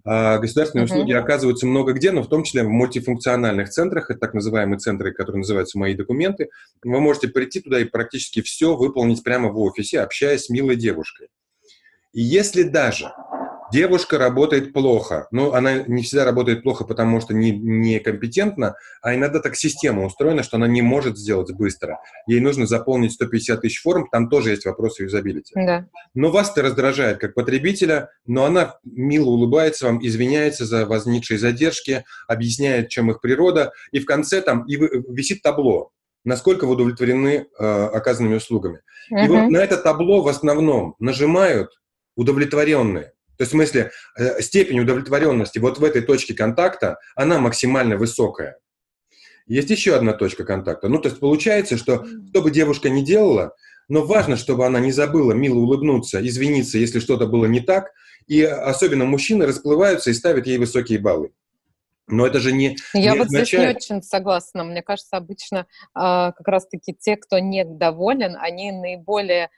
[0.04, 0.92] А государственные uh-huh.
[0.92, 5.14] услуги оказываются много где, но в том числе в мультифункциональных центрах, это так называемые центры,
[5.14, 6.50] которые называются «Мои документы».
[6.84, 11.30] Вы можете прийти туда и практически все выполнить прямо в офисе, общаясь с милой девушкой.
[12.14, 13.12] И если даже
[13.72, 15.28] Девушка работает плохо.
[15.32, 20.44] Ну, она не всегда работает плохо, потому что не, некомпетентна, а иногда так система устроена,
[20.44, 22.00] что она не может сделать быстро.
[22.28, 25.54] Ей нужно заполнить 150 тысяч форм, там тоже есть вопросы юзабилити.
[25.56, 25.88] Да.
[26.14, 32.06] Но вас это раздражает как потребителя, но она мило улыбается вам, извиняется за возникшие задержки,
[32.28, 35.92] объясняет, чем их природа, и в конце там и висит табло,
[36.24, 38.82] насколько вы удовлетворены э, оказанными услугами.
[39.12, 39.26] Uh-huh.
[39.26, 41.72] И вот на это табло в основном нажимают
[42.16, 43.14] удовлетворенные.
[43.38, 48.58] То есть, в смысле, э, степень удовлетворенности вот в этой точке контакта, она максимально высокая.
[49.46, 50.90] Есть еще одна точка контакта.
[50.90, 53.54] Ну, то есть получается, что что бы девушка ни делала,
[53.88, 57.92] но важно, чтобы она не забыла мило улыбнуться, извиниться, если что-то было не так.
[58.28, 61.32] И особенно мужчины расплываются и ставят ей высокие баллы.
[62.08, 63.48] Но это же не Я не вот означает...
[63.48, 64.64] здесь не очень согласна.
[64.64, 69.50] Мне кажется, обычно э, как раз-таки те, кто недоволен, они наиболее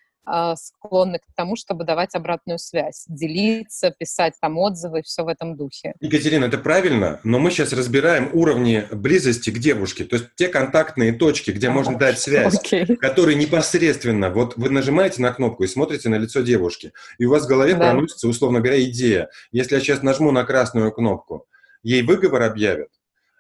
[0.56, 5.94] склонны к тому, чтобы давать обратную связь, делиться, писать там отзывы, все в этом духе.
[6.00, 11.14] Екатерина, это правильно, но мы сейчас разбираем уровни близости к девушке, то есть те контактные
[11.14, 12.96] точки, где а, можно дать связь, okay.
[12.96, 17.46] которые непосредственно, вот вы нажимаете на кнопку и смотрите на лицо девушки, и у вас
[17.46, 17.92] в голове да.
[17.92, 19.30] проносится, условно говоря, идея.
[19.52, 21.48] Если я сейчас нажму на красную кнопку,
[21.84, 22.90] ей выговор объявят,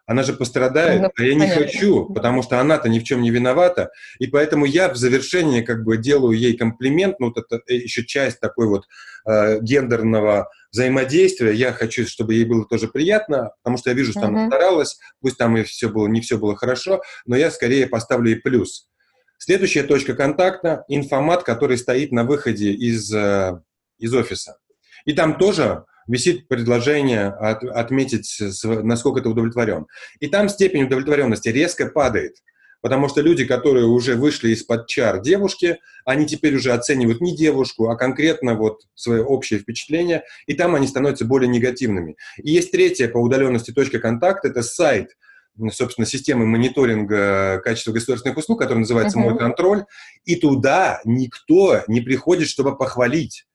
[0.09, 3.29] она же пострадает, ну, а я не хочу, потому что она-то ни в чем не
[3.29, 7.75] виновата, и поэтому я в завершении как бы делаю ей комплимент, ну, вот это э,
[7.75, 8.85] еще часть такой вот
[9.27, 14.21] э, гендерного взаимодействия, я хочу, чтобы ей было тоже приятно, потому что я вижу, что
[14.21, 14.29] uh-huh.
[14.29, 18.31] она старалась, пусть там и все было, не все было хорошо, но я скорее поставлю
[18.31, 18.89] ей плюс.
[19.37, 23.61] Следующая точка контакта– информат, который стоит на выходе из, э,
[23.99, 24.57] из офиса.
[25.05, 29.85] И там тоже висит предложение от, отметить, насколько ты удовлетворен.
[30.19, 32.35] И там степень удовлетворенности резко падает,
[32.81, 37.89] потому что люди, которые уже вышли из-под чар девушки, они теперь уже оценивают не девушку,
[37.89, 42.15] а конкретно вот свое общее впечатление, и там они становятся более негативными.
[42.37, 45.09] И есть третья по удаленности точка контакта, это сайт,
[45.71, 49.23] собственно, системы мониторинга качества государственных услуг, который называется uh-huh.
[49.23, 49.85] «Мой контроль»,
[50.23, 53.45] и туда никто не приходит, чтобы похвалить.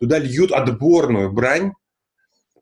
[0.00, 1.72] Туда льют отборную брань,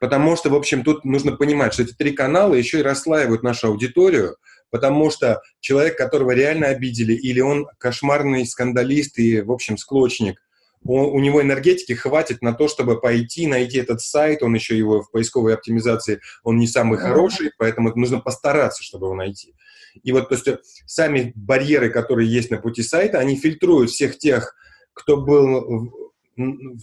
[0.00, 3.68] потому что, в общем, тут нужно понимать, что эти три канала еще и расслаивают нашу
[3.68, 4.36] аудиторию,
[4.70, 10.40] потому что человек, которого реально обидели, или он кошмарный скандалист и, в общем, склочник,
[10.84, 15.02] он, у него энергетики хватит на то, чтобы пойти, найти этот сайт, он еще его
[15.02, 19.54] в поисковой оптимизации, он не самый хороший, поэтому нужно постараться, чтобы его найти.
[20.02, 20.48] И вот то есть,
[20.86, 24.54] сами барьеры, которые есть на пути сайта, они фильтруют всех тех,
[24.94, 26.09] кто был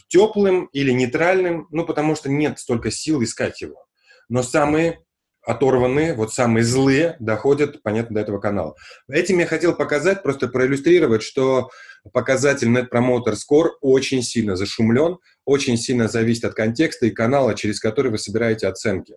[0.08, 3.86] теплым или нейтральным, ну, потому что нет столько сил искать его.
[4.30, 5.00] Но самые
[5.48, 8.76] оторванные, вот самые злые доходят, понятно, до этого канала.
[9.10, 11.70] Этим я хотел показать, просто проиллюстрировать, что
[12.12, 17.80] показатель Net Promoter Score очень сильно зашумлен, очень сильно зависит от контекста и канала, через
[17.80, 19.15] который вы собираете оценки.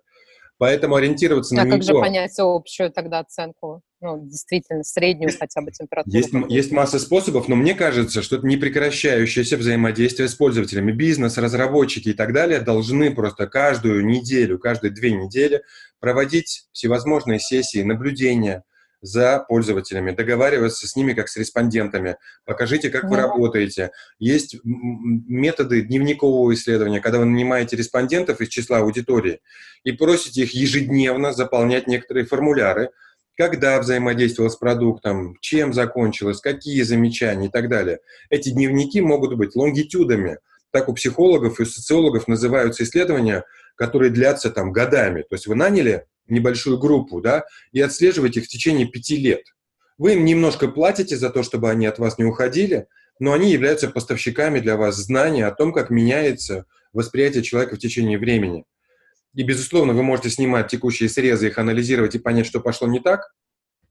[0.60, 2.00] Поэтому ориентироваться а на как него...
[2.00, 3.80] же понять общую тогда оценку?
[4.02, 6.14] Ну, действительно, среднюю хотя бы температуру.
[6.14, 10.92] Есть, есть масса способов, но мне кажется, что это непрекращающееся взаимодействие с пользователями.
[10.92, 15.62] Бизнес, разработчики и так далее должны просто каждую неделю, каждые две недели
[15.98, 18.62] проводить всевозможные сессии наблюдения,
[19.02, 23.08] за пользователями, договариваться с ними как с респондентами, покажите, как да.
[23.08, 23.90] вы работаете.
[24.18, 29.40] Есть методы дневникового исследования, когда вы нанимаете респондентов из числа аудитории
[29.84, 32.90] и просите их ежедневно заполнять некоторые формуляры,
[33.36, 38.00] когда взаимодействовал с продуктом, чем закончилось, какие замечания и так далее.
[38.28, 40.38] Эти дневники могут быть лонгитюдами.
[40.72, 43.44] Так у психологов и социологов называются исследования,
[43.80, 45.22] которые длятся там годами.
[45.22, 49.40] То есть вы наняли небольшую группу, да, и отслеживать их в течение пяти лет.
[49.96, 52.88] Вы им немножко платите за то, чтобы они от вас не уходили,
[53.18, 58.18] но они являются поставщиками для вас знания о том, как меняется восприятие человека в течение
[58.18, 58.64] времени.
[59.34, 63.32] И, безусловно, вы можете снимать текущие срезы, их анализировать и понять, что пошло не так.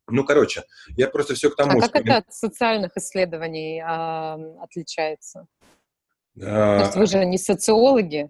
[0.08, 0.66] Ну, короче,
[0.98, 2.00] я просто все к тому, а как что...
[2.00, 5.48] это от социальных исследований а, отличается?
[6.40, 6.78] А...
[6.78, 8.30] То есть вы же не социологи.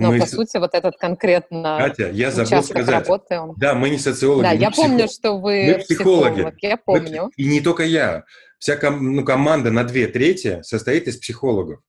[0.00, 0.18] Но, мы...
[0.18, 2.88] по сути, вот этот конкретно Катя, я забыл сказать.
[2.88, 3.54] Работы, он...
[3.56, 4.44] Да, мы не социологи.
[4.44, 4.88] Да, я психо...
[4.88, 6.32] помню, что вы мы психологи.
[6.32, 7.24] Психолог, я помню.
[7.24, 7.30] Мы...
[7.36, 8.24] И не только я.
[8.58, 9.14] Вся ком...
[9.14, 11.80] ну, команда на две трети состоит из психологов.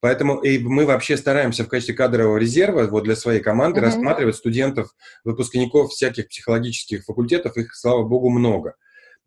[0.00, 3.84] Поэтому и мы вообще стараемся в качестве кадрового резерва вот для своей команды uh-huh.
[3.84, 8.74] рассматривать студентов, выпускников всяких психологических факультетов, их, слава богу, много.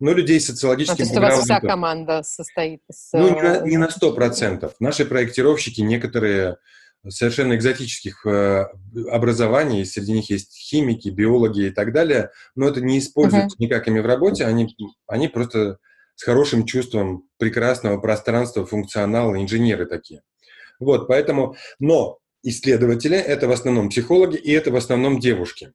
[0.00, 3.08] Но людей с социологическим а, то есть у вас вся команда состоит из...
[3.14, 4.74] Ну, не на сто процентов.
[4.78, 6.58] Наши проектировщики, некоторые
[7.08, 8.66] совершенно экзотических э,
[9.10, 13.64] образований, среди них есть химики, биологи и так далее, но это не используется uh-huh.
[13.64, 14.74] никак ими в работе, они,
[15.06, 15.78] они просто
[16.14, 20.22] с хорошим чувством прекрасного пространства, функционала, инженеры такие.
[20.80, 25.72] Вот, поэтому, но исследователи– это в основном психологи, и это в основном девушки.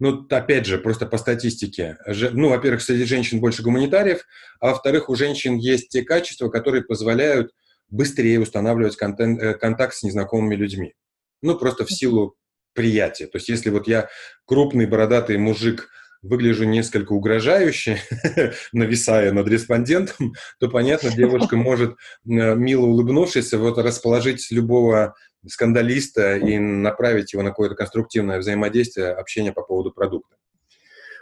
[0.00, 1.98] Ну, опять же, просто по статистике.
[2.06, 4.24] Ну, во-первых, среди женщин больше гуманитариев,
[4.60, 7.50] а во-вторых, у женщин есть те качества, которые позволяют
[7.90, 10.94] быстрее устанавливать контент, э, контакт с незнакомыми людьми.
[11.42, 12.36] Ну, просто в силу
[12.74, 13.26] приятия.
[13.26, 14.08] То есть если вот я
[14.44, 15.88] крупный бородатый мужик,
[16.22, 17.98] выгляжу несколько угрожающе,
[18.72, 25.14] нависая над респондентом, то, понятно, девушка может, э, мило улыбнувшись, вот расположить любого
[25.46, 30.36] скандалиста и направить его на какое-то конструктивное взаимодействие, общение по поводу продукта.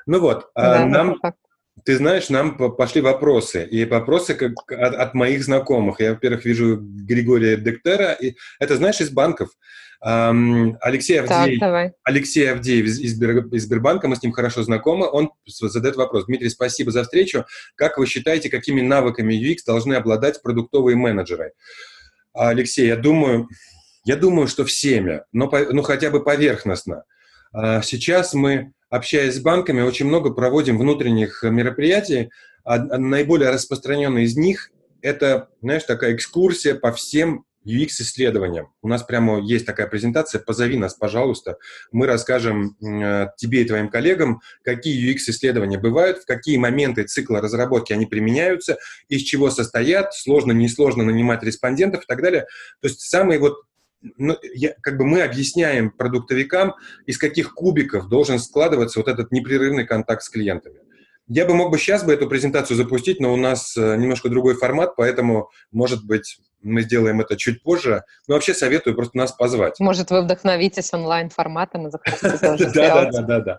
[0.06, 1.20] Ну вот, а да, нам,
[1.86, 6.00] ты знаешь, нам пошли вопросы, и вопросы как от, от моих знакомых.
[6.00, 9.50] Я, во-первых, вижу Григория Дектера, и это, знаешь, из банков.
[10.04, 15.08] Um, Алексей Авдеев, так, Алексей Авдеев из, из, из Сбербанка, мы с ним хорошо знакомы,
[15.08, 16.26] он задает вопрос.
[16.26, 17.46] Дмитрий, спасибо за встречу.
[17.76, 21.52] Как вы считаете, какими навыками UX должны обладать продуктовые менеджеры?
[22.34, 23.48] Алексей, я думаю,
[24.04, 27.04] я думаю, что всеми, но ну, хотя бы поверхностно.
[27.52, 32.30] А, сейчас мы общаясь с банками, очень много проводим внутренних мероприятий.
[32.64, 34.70] А наиболее распространенный из них–
[35.02, 38.68] это, знаешь, такая экскурсия по всем UX-исследования.
[38.80, 41.58] У нас прямо есть такая презентация, позови нас, пожалуйста.
[41.90, 47.92] Мы расскажем э, тебе и твоим коллегам, какие UX-исследования бывают, в какие моменты цикла разработки
[47.92, 48.78] они применяются,
[49.08, 52.46] из чего состоят, сложно, несложно нанимать респондентов и так далее.
[52.80, 53.56] То есть самые вот
[54.16, 56.74] ну, я, как бы мы объясняем продуктовикам,
[57.06, 60.80] из каких кубиков должен складываться вот этот непрерывный контакт с клиентами.
[61.28, 64.54] Я бы мог бы сейчас бы эту презентацию запустить, но у нас э, немножко другой
[64.54, 68.04] формат, поэтому, может быть, мы сделаем это чуть позже.
[68.28, 69.78] Но вообще советую просто нас позвать.
[69.80, 73.58] Может, вы вдохновитесь онлайн-форматом и захотите тоже Да, да, да, да.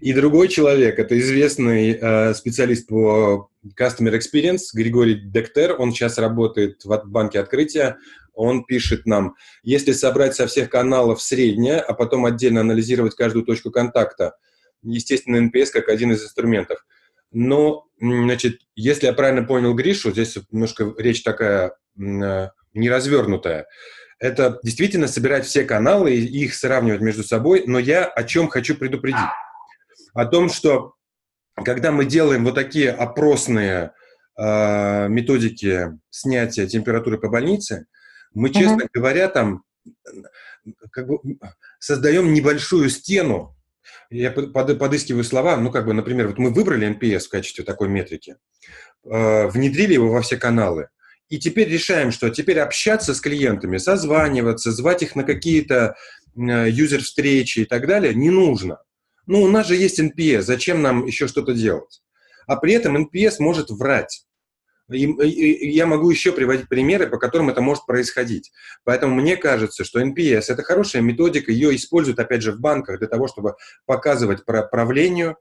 [0.00, 6.84] И другой человек, это известный э, специалист по Customer Experience, Григорий Дектер, он сейчас работает
[6.84, 7.96] в банке открытия,
[8.36, 13.70] он пишет нам, если собрать со всех каналов среднее, а потом отдельно анализировать каждую точку
[13.70, 14.36] контакта,
[14.82, 16.84] естественно, NPS как один из инструментов.
[17.32, 23.66] Но, значит, если я правильно понял Гришу, здесь немножко речь такая э, неразвернутая.
[24.18, 28.76] Это действительно собирать все каналы и их сравнивать между собой, но я о чем хочу
[28.76, 29.20] предупредить?
[30.14, 30.94] О том, что
[31.64, 33.92] когда мы делаем вот такие опросные
[34.38, 37.86] э, методики снятия температуры по больнице,
[38.36, 38.90] мы, честно uh-huh.
[38.92, 39.64] говоря, там
[40.90, 41.18] как бы
[41.78, 43.56] создаем небольшую стену.
[44.10, 47.88] Я под, подыскиваю слова, ну, как бы, например, вот мы выбрали NPS в качестве такой
[47.88, 48.36] метрики,
[49.04, 50.88] э, внедрили его во все каналы,
[51.28, 55.96] и теперь решаем, что теперь общаться с клиентами, созваниваться, звать их на какие-то
[56.36, 58.78] э, юзер-встречи и так далее не нужно.
[59.26, 62.02] Ну, у нас же есть NPS, зачем нам еще что-то делать?
[62.46, 64.25] А при этом NPS может врать.
[64.90, 68.52] И, и, я могу еще приводить примеры, по которым это может происходить.
[68.84, 73.08] Поэтому мне кажется, что NPS– это хорошая методика, ее используют, опять же, в банках для
[73.08, 75.36] того, чтобы показывать про правлению,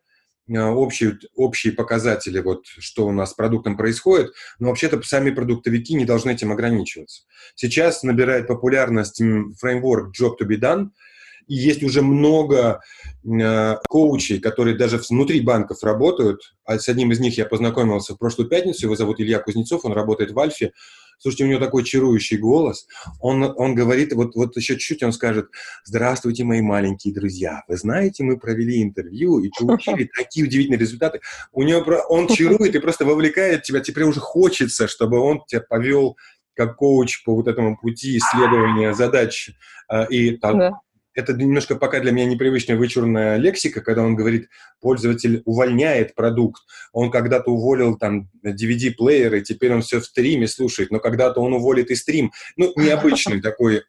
[0.48, 5.94] э, общие, общие показатели, вот, что у нас с продуктом происходит, но вообще-то сами продуктовики
[5.94, 7.24] не должны этим ограничиваться.
[7.54, 9.22] Сейчас набирает популярность
[9.60, 10.90] фреймворк Job to be done–
[11.48, 12.82] и есть уже много
[13.24, 16.56] э, коучей, которые даже внутри банков работают.
[16.66, 18.86] А с одним из них я познакомился в прошлую пятницу.
[18.86, 20.72] Его зовут Илья Кузнецов, он работает в Альфе.
[21.18, 22.88] Слушайте, у него такой чарующий голос.
[23.22, 25.48] Он, он говорит, вот, вот еще чуть-чуть он скажет,
[25.86, 27.64] здравствуйте, мои маленькие друзья.
[27.68, 31.22] Вы знаете, мы провели интервью и получили такие удивительные результаты.
[31.54, 33.80] У него, он чарует и просто вовлекает тебя.
[33.80, 36.18] Теперь уже хочется, чтобы он тебя повел
[36.54, 39.52] как коуч по вот этому пути исследования задач
[39.90, 40.72] э, и да
[41.16, 44.50] это немножко пока для меня непривычная вычурная лексика, когда он говорит,
[44.82, 50.92] пользователь увольняет продукт, он когда-то уволил там DVD-плеер, и теперь он все в стриме слушает,
[50.92, 52.32] но когда-то он уволит и стрим.
[52.58, 53.84] Ну, необычный такой,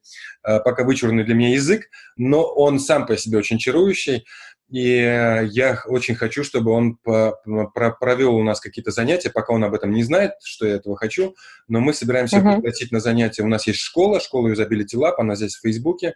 [0.45, 4.25] э, пока вычурный для меня язык, но он сам по себе очень чарующий,
[4.69, 9.93] и я очень хочу, чтобы он провел у нас какие-то занятия, пока он об этом
[9.93, 11.37] не знает, что я этого хочу,
[11.69, 12.57] но мы собираемся uh-huh.
[12.57, 13.45] пригласить на занятия.
[13.45, 16.15] У нас есть школа, школа Usability Lab, она здесь в Фейсбуке,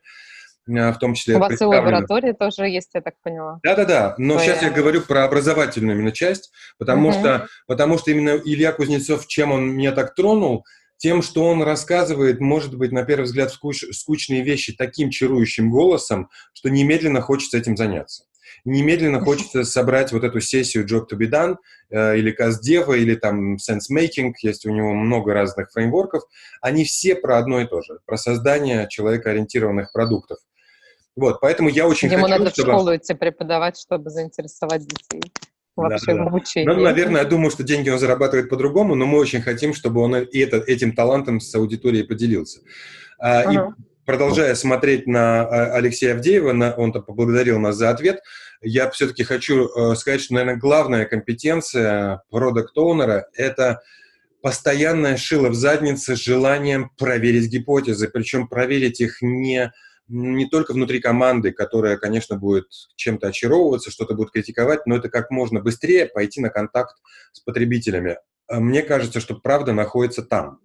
[0.66, 1.36] в том числе...
[1.36, 3.60] У вас и лаборатория тоже есть, я так поняла.
[3.62, 4.52] Да-да-да, но Твоя...
[4.52, 7.18] сейчас я говорю про образовательную именно часть, потому, угу.
[7.18, 10.64] что, потому что именно Илья Кузнецов, чем он меня так тронул,
[11.00, 16.28] тем, что он рассказывает, может быть, на первый взгляд, скуч, скучные вещи таким чарующим голосом,
[16.52, 18.24] что немедленно хочется этим заняться.
[18.64, 21.56] Немедленно хочется собрать вот эту сессию Job to be done,
[21.90, 26.22] э, или CastDev, или там SenseMaking, есть у него много разных фреймворков.
[26.60, 30.38] Они все про одно и то же, про создание человекоориентированных продуктов.
[31.16, 32.70] Вот, поэтому я очень Ему хочу, надо чтобы...
[32.70, 35.22] в школу идти преподавать, чтобы заинтересовать детей
[35.76, 36.66] вообще да, в обучении.
[36.66, 40.16] Ну, наверное, я думаю, что деньги он зарабатывает по-другому, но мы очень хотим, чтобы он
[40.16, 42.60] и это, этим талантом с аудиторией поделился.
[43.18, 43.52] А.
[43.52, 43.58] И
[44.04, 48.20] продолжая смотреть на а, Алексея Авдеева, на, он поблагодарил нас за ответ,
[48.62, 53.80] я все-таки хочу э, сказать, что, наверное, главная компетенция продукт-оунера– это
[54.42, 59.72] постоянная шила в заднице с желанием проверить гипотезы, причем проверить их не
[60.10, 65.30] не только внутри команды, которая, конечно, будет чем-то очаровываться, что-то будет критиковать, но это как
[65.30, 66.96] можно быстрее пойти на контакт
[67.32, 68.18] с потребителями.
[68.48, 70.60] А мне кажется, что правда находится там,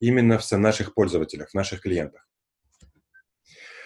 [0.00, 2.26] именно в наших пользователях, в наших клиентах.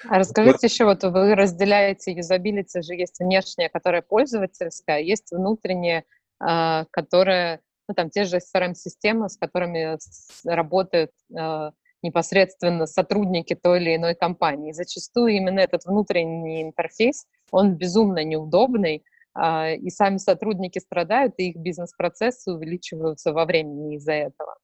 [0.09, 0.63] А расскажите вот.
[0.65, 6.05] еще, вот вы разделяете юзабилити, же есть внешняя, которая пользовательская, есть внутренняя,
[6.41, 9.97] а, которая, ну там те же CRM-системы, с которыми
[10.45, 11.71] работают а,
[12.05, 14.73] непосредственно сотрудники той или иной компании.
[14.73, 21.57] зачастую именно этот внутренний интерфейс, он безумно неудобный, а, и сами сотрудники страдают, и их
[21.57, 24.55] бизнес-процессы увеличиваются во времени из-за этого.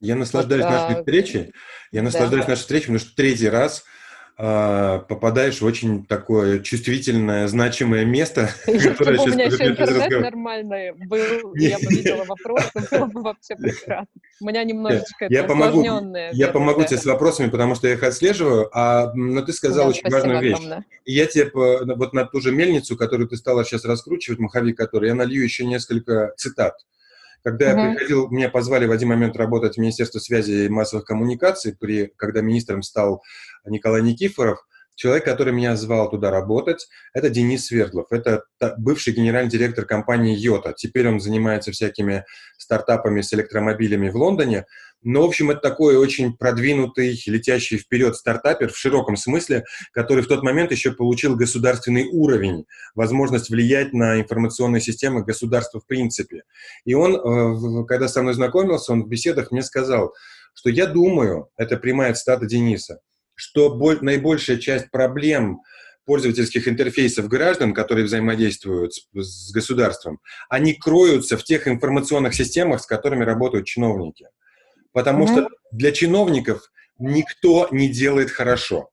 [0.00, 0.98] Я наслаждаюсь вот, нашей а...
[0.98, 1.52] встречей,
[1.92, 2.50] я наслаждаюсь да.
[2.50, 3.84] нашей встречей, потому что третий раз
[4.38, 9.26] попадаешь в очень такое чувствительное, значимое место, которое сейчас...
[9.26, 14.06] у меня еще интернет нормальный был, я бы видела вопросы, было бы вообще прекрасно.
[14.40, 15.82] У меня немножечко я помогу,
[16.32, 20.08] Я помогу тебе с вопросами, потому что я их отслеживаю, а, но ты сказал очень
[20.08, 20.84] важную вещь.
[21.04, 25.08] И я тебе вот на ту же мельницу, которую ты стала сейчас раскручивать, маховик который,
[25.08, 26.74] я налью еще несколько цитат.
[27.42, 27.80] Когда угу.
[27.80, 32.12] я приходил, меня позвали в один момент работать в Министерство связи и массовых коммуникаций, при,
[32.16, 33.22] когда министром стал
[33.64, 34.58] Николай Никифоров,
[34.98, 38.08] человек, который меня звал туда работать, это Денис Свердлов.
[38.10, 38.42] Это
[38.78, 40.74] бывший генеральный директор компании Йота.
[40.76, 42.24] Теперь он занимается всякими
[42.58, 44.66] стартапами с электромобилями в Лондоне.
[45.00, 50.26] Но, в общем, это такой очень продвинутый, летящий вперед стартапер в широком смысле, который в
[50.26, 56.42] тот момент еще получил государственный уровень, возможность влиять на информационные системы государства в принципе.
[56.84, 60.12] И он, э, когда со мной знакомился, он в беседах мне сказал,
[60.54, 62.98] что я думаю, это прямая цитата Дениса,
[63.38, 65.60] что наибольшая часть проблем
[66.04, 72.86] пользовательских интерфейсов граждан, которые взаимодействуют с, с государством, они кроются в тех информационных системах, с
[72.86, 74.26] которыми работают чиновники.
[74.92, 75.32] Потому mm-hmm.
[75.32, 78.90] что для чиновников никто не делает хорошо.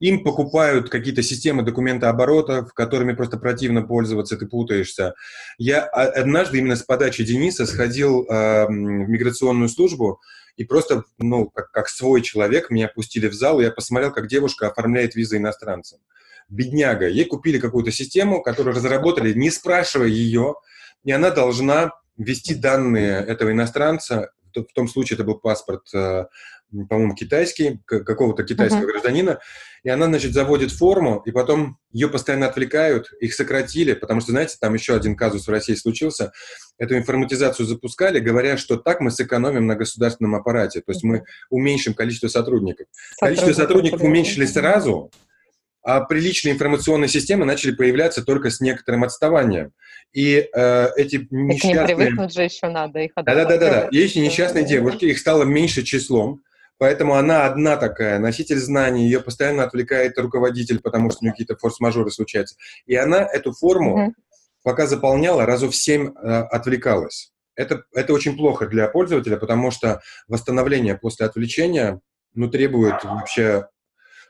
[0.00, 5.14] Им покупают какие-то системы документооборота, которыми просто противно пользоваться, ты путаешься.
[5.58, 10.20] Я однажды именно с подачи Дениса сходил в миграционную службу
[10.56, 14.26] и просто, ну, как, как свой человек, меня пустили в зал, и я посмотрел, как
[14.26, 16.00] девушка оформляет визы иностранцам.
[16.48, 17.08] Бедняга.
[17.08, 20.56] Ей купили какую-то систему, которую разработали, не спрашивая ее,
[21.04, 26.26] и она должна ввести данные этого иностранца в том случае это был паспорт, э,
[26.88, 28.86] по-моему, китайский, какого-то китайского uh-huh.
[28.86, 29.40] гражданина,
[29.82, 34.56] и она, значит, заводит форму, и потом ее постоянно отвлекают, их сократили, потому что, знаете,
[34.60, 36.32] там еще один казус в России случился,
[36.78, 41.94] эту информатизацию запускали, говоря, что так мы сэкономим на государственном аппарате, то есть мы уменьшим
[41.94, 42.86] количество сотрудников.
[42.92, 45.10] Сотрудников количество сотрудников уменьшили сразу,
[45.82, 49.72] а приличные информационные системы начали появляться только с некоторым отставанием.
[50.12, 51.74] И э, эти несчастные...
[51.74, 53.88] Так привыкнуть же еще надо их Да-да-да.
[53.90, 56.42] И эти несчастные девушки, их стало меньше числом,
[56.80, 61.56] поэтому она одна такая, носитель знаний, ее постоянно отвлекает руководитель, потому что у нее какие-то
[61.58, 62.56] форс-мажоры случаются.
[62.86, 64.14] И она эту форму, угу.
[64.62, 67.32] пока заполняла, разу в семь э, отвлекалась.
[67.54, 72.00] Это, это очень плохо для пользователя, потому что восстановление после отвлечения
[72.32, 73.68] ну, требует вообще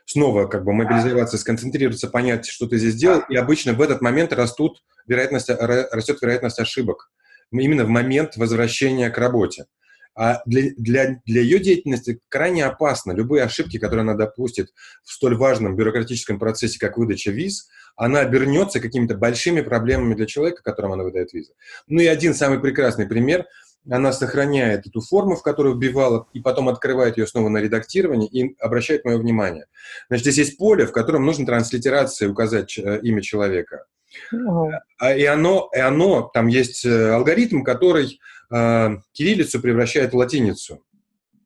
[0.05, 4.33] снова как бы мобилизоваться, сконцентрироваться, понять, что ты здесь делал, и обычно в этот момент
[4.33, 7.11] растут вероятность, растет вероятность ошибок,
[7.53, 9.67] именно в момент возвращения к работе.
[10.13, 13.13] А для, для, для ее деятельности крайне опасно.
[13.13, 14.69] Любые ошибки, которые она допустит
[15.03, 20.63] в столь важном бюрократическом процессе, как выдача виз, она обернется какими-то большими проблемами для человека,
[20.63, 21.53] которому она выдает визы.
[21.87, 23.45] Ну и один самый прекрасный пример–
[23.89, 28.55] она сохраняет эту форму, в которую вбивала, и потом открывает ее снова на редактирование и
[28.59, 29.65] обращает мое внимание.
[30.07, 33.85] Значит, здесь есть поле, в котором нужно транслитерация указать э, имя человека.
[34.33, 34.71] Uh-huh.
[35.17, 38.19] И, оно, и оно, там есть э, алгоритм, который
[38.51, 40.83] э, кириллицу превращает в латиницу,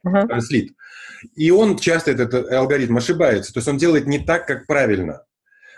[0.06, 0.28] uh-huh.
[0.28, 0.74] транслит.
[1.36, 3.53] И он часто, этот алгоритм, ошибается.
[3.53, 5.24] То есть он делает не так, как правильно.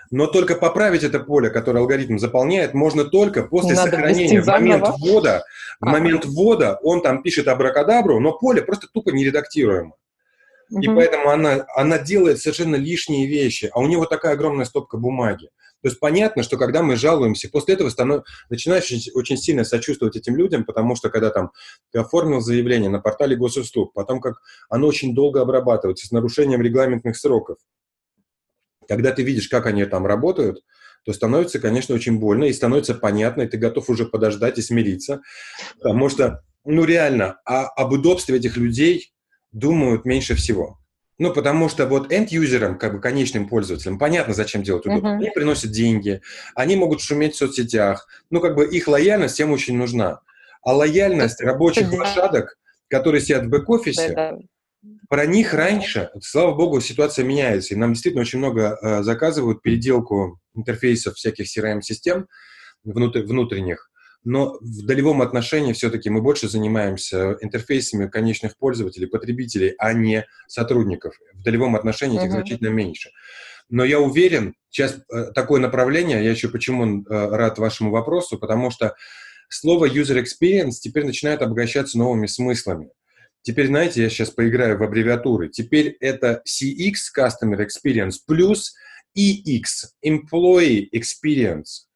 [0.09, 4.41] Но только поправить это поле, которое алгоритм заполняет, можно только после Надо сохранения.
[4.41, 5.43] В момент ввода,
[5.80, 5.91] в а.
[5.91, 9.95] момент ввода он там пишет абракадабру, но поле просто тупо нередактируемо.
[10.70, 10.82] Угу.
[10.82, 15.49] И поэтому она, она делает совершенно лишние вещи, а у него такая огромная стопка бумаги.
[15.82, 18.26] То есть понятно, что когда мы жалуемся, после этого станов...
[18.49, 21.51] начинаешь очень, очень сильно сочувствовать этим людям, потому что когда там
[21.91, 27.15] ты оформил заявление на портале госуслуг, потом как оно очень долго обрабатывается с нарушением регламентных
[27.15, 27.57] сроков,
[28.88, 30.63] когда ты видишь, как они там работают,
[31.05, 35.22] то становится, конечно, очень больно, и становится понятно, и ты готов уже подождать и смириться,
[35.80, 39.13] потому что, ну, реально, а об удобстве этих людей
[39.51, 40.79] думают меньше всего.
[41.19, 45.07] Ну, потому что вот end-юзерам, как бы конечным пользователям, понятно, зачем делать удобно.
[45.07, 45.15] Uh-huh.
[45.15, 46.21] Они приносят деньги,
[46.53, 48.07] они могут шуметь в соцсетях.
[48.29, 50.21] Ну, как бы их лояльность всем очень нужна.
[50.61, 54.37] А лояльность рабочих лошадок, которые сидят в бэк-офисе, да, да
[55.09, 60.39] про них раньше, слава богу, ситуация меняется, и нам действительно очень много э, заказывают переделку
[60.53, 62.27] интерфейсов всяких CRM-систем
[62.83, 63.89] внутр, внутренних,
[64.24, 71.15] но в долевом отношении все-таки мы больше занимаемся интерфейсами конечных пользователей, потребителей, а не сотрудников.
[71.34, 72.34] В долевом отношении этих uh-huh.
[72.34, 73.11] значительно меньше.
[73.70, 78.72] Но я уверен, сейчас э, такое направление, я еще почему э, рад вашему вопросу, потому
[78.72, 78.95] что
[79.49, 82.89] слово user experience теперь начинает обогащаться новыми смыслами.
[83.41, 85.49] Теперь, знаете, я сейчас поиграю в аббревиатуры.
[85.49, 88.74] Теперь это CX, Customer Experience, плюс
[89.18, 91.88] EX, Employee Experience.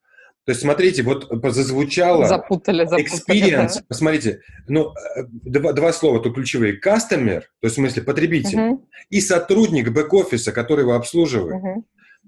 [0.45, 2.25] То есть, смотрите, вот зазвучало...
[2.25, 3.05] Запутали, запутали.
[3.05, 3.81] Experience, да.
[3.87, 6.79] посмотрите, ну, э, два, два слова тут ключевые.
[6.79, 8.87] Customer, то есть, в смысле, потребитель, угу.
[9.09, 11.55] и сотрудник бэк-офиса, который его обслуживает.
[11.57, 11.85] Угу.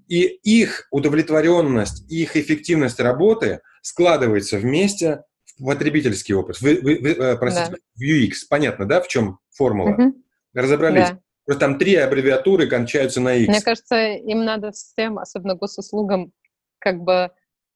[0.10, 5.24] И их удовлетворенность, их эффективность работы складывается вместе
[5.58, 6.62] в потребительский опыт.
[6.62, 7.78] Вы, вы, вы, э, простите, да.
[7.96, 8.34] в UX.
[8.48, 9.90] Понятно, да, в чем формула?
[9.90, 10.14] Угу.
[10.54, 11.10] Разобрались?
[11.10, 11.20] Да.
[11.46, 13.50] Просто там три аббревиатуры кончаются на X.
[13.50, 16.32] Мне кажется, им надо всем, особенно госуслугам,
[16.80, 17.32] как бы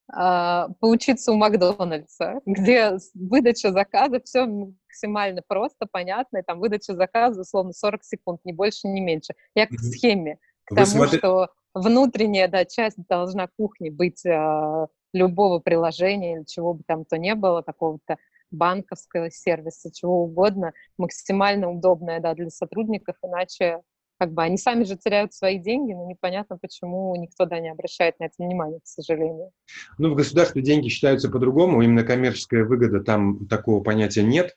[0.10, 7.74] поучиться у Макдональдса, где выдача заказа, все максимально просто, понятно, и там выдача заказа, условно,
[7.74, 9.34] 40 секунд, ни больше, ни меньше.
[9.53, 11.18] Я к схеме, к Вы тому, смотри...
[11.20, 17.34] что внутренняя да, часть должна кухни быть э, любого приложения чего бы там то ни
[17.34, 18.18] было, какого-то
[18.49, 23.82] банковского сервиса, чего угодно, максимально удобная да, для сотрудников, иначе
[24.18, 28.20] как бы они сами же теряют свои деньги, но непонятно, почему никто да, не обращает
[28.20, 29.51] на это внимание, к сожалению.
[29.97, 34.55] Ну, в государстве деньги считаются по-другому, именно коммерческая выгода, там такого понятия нет.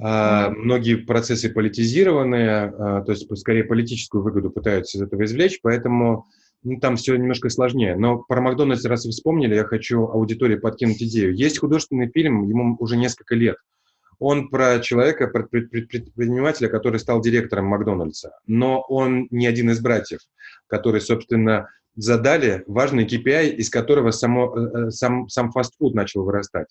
[0.00, 0.50] Mm-hmm.
[0.50, 6.26] Многие процессы политизированные, а, то есть скорее политическую выгоду пытаются из этого извлечь, поэтому
[6.62, 7.96] ну, там все немножко сложнее.
[7.96, 11.34] Но про Макдональдс, раз вы вспомнили, я хочу аудитории подкинуть идею.
[11.34, 13.56] Есть художественный фильм, ему уже несколько лет.
[14.18, 18.32] Он про человека, про предпринимателя, который стал директором Макдональдса.
[18.46, 20.20] Но он не один из братьев,
[20.68, 26.68] которые, собственно, задали важный KPI, из которого само, э, э, сам, сам фастфуд начал вырастать.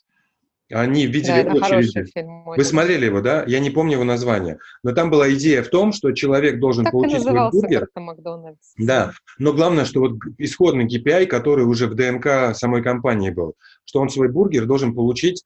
[0.72, 2.06] Они видели да, очереди.
[2.12, 3.44] Фильм, Вы смотрели его, да?
[3.46, 4.58] Я не помню его название.
[4.82, 7.88] Но там была идея в том, что человек должен так получить свой бургер.
[7.94, 8.74] Макдональдс.
[8.78, 9.12] Да.
[9.38, 13.54] Но главное, что вот исходный KPI, который уже в ДНК самой компании был,
[13.86, 15.44] что он свой бургер должен получить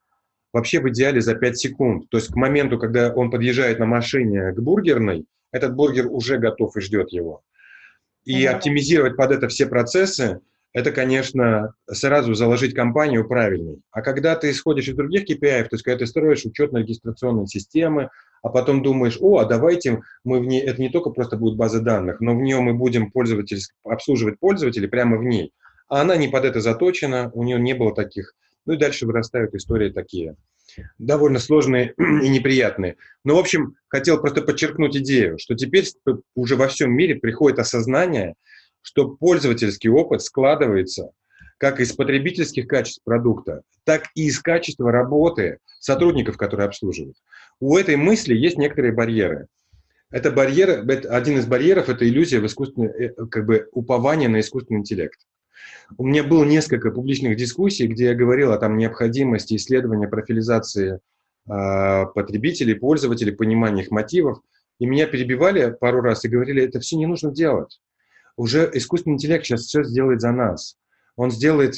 [0.54, 2.10] вообще в идеале за 5 секунд.
[2.10, 6.76] То есть к моменту, когда он подъезжает на машине к бургерной, этот бургер уже готов
[6.78, 7.42] и ждет его.
[8.26, 8.48] И mm-hmm.
[8.48, 10.42] оптимизировать под это все процессы,
[10.72, 13.82] это, конечно, сразу заложить компанию правильной.
[13.92, 18.10] А когда ты исходишь из других KPI, то есть когда ты строишь учетно-регистрационные системы,
[18.44, 21.82] а потом думаешь, о, а давайте мы в ней, это не только просто будет база
[21.82, 25.54] данных, но в нее мы будем пользователь, обслуживать пользователей прямо в ней.
[25.88, 28.36] А она не под это заточена, у нее не было таких.
[28.66, 30.36] Ну и дальше вырастают истории такие
[30.98, 32.98] довольно сложные и неприятные.
[33.24, 35.86] Но, в общем, хотел просто подчеркнуть идею, что теперь
[36.36, 38.36] уже во всем мире приходит осознание,
[38.82, 41.12] что пользовательский опыт складывается
[41.58, 47.18] как из потребительских качеств продукта, так и из качества работы сотрудников, которые обслуживают.
[47.60, 49.48] У этой мысли есть некоторые барьеры.
[50.10, 54.80] Это барьер, один из барьеров– это иллюзия в искусственный, э, как бы упование на искусственный
[54.80, 55.20] интеллект.
[55.98, 61.00] У меня было несколько публичных дискуссий, где я говорил о там, необходимости исследования профилизации
[61.50, 64.40] э, потребителей, пользователей, понимания их мотивов.
[64.80, 67.80] И меня перебивали пару раз и говорили, это все не нужно делать
[68.40, 70.78] уже искусственный интеллект сейчас все сделает за нас.
[71.18, 71.76] Он сделает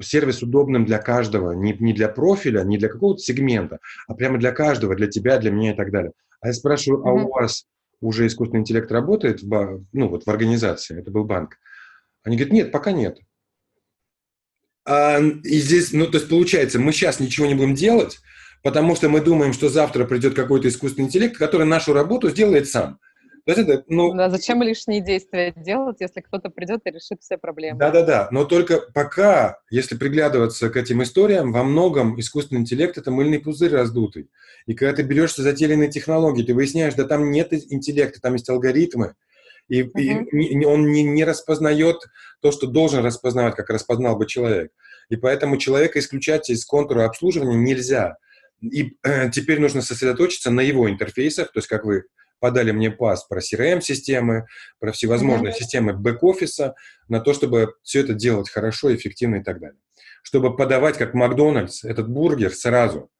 [0.00, 4.52] сервис удобным для каждого, не, не для профиля, не для какого-то сегмента, а прямо для
[4.52, 6.12] каждого, для тебя, для меня и так далее.
[6.40, 7.08] А я спрашиваю, mm-hmm.
[7.08, 7.66] а у вас
[8.00, 11.58] уже искусственный интеллект работает в, ну, вот в организации, это был банк?
[12.26, 13.20] Они говорят, нет, пока нет.
[14.84, 18.18] А, и здесь, ну, то есть получается, мы сейчас ничего не будем делать,
[18.64, 22.98] потому что мы думаем, что завтра придет какой-то искусственный интеллект, который нашу работу сделает сам.
[23.46, 24.12] Это, ну...
[24.12, 27.78] Да, зачем лишние действия делать, если кто-то придет и решит все проблемы?
[27.78, 33.38] Да-да-да, но только пока, если приглядываться к этим историям, во многом искусственный интеллект– это мыльный
[33.38, 34.30] пузырь раздутый.
[34.66, 38.20] И когда ты берешься за те или иные технологии, ты выясняешь, да там нет интеллекта,
[38.20, 39.14] там есть алгоритмы,
[39.68, 40.28] и, uh-huh.
[40.30, 41.96] и он не, не распознает
[42.40, 44.72] то, что должен распознавать, как распознал бы человек.
[45.08, 48.16] И поэтому человека исключать из контура обслуживания нельзя.
[48.60, 52.04] И э, теперь нужно сосредоточиться на его интерфейсах, то есть как вы
[52.38, 54.46] подали мне пас про CRM-системы,
[54.78, 55.58] про всевозможные mm-hmm.
[55.58, 56.74] системы бэк-офиса,
[57.08, 59.78] на то, чтобы все это делать хорошо, эффективно и так далее.
[60.22, 63.10] Чтобы подавать, как Макдональдс, этот бургер сразу.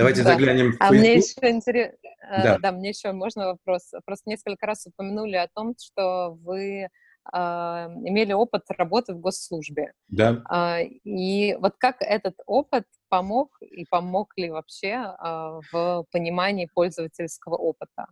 [0.00, 0.32] Давайте да.
[0.32, 1.96] заглянем а мне еще интересно,
[2.30, 2.58] э, да.
[2.58, 3.90] да, мне еще можно вопрос.
[4.04, 6.88] Просто несколько раз упомянули о том, что вы
[7.32, 9.92] а, имели опыт работы в госслужбе.
[10.08, 10.42] Да.
[10.48, 17.56] А, и вот как этот опыт помог и помог ли вообще а, в понимании пользовательского
[17.56, 18.06] опыта?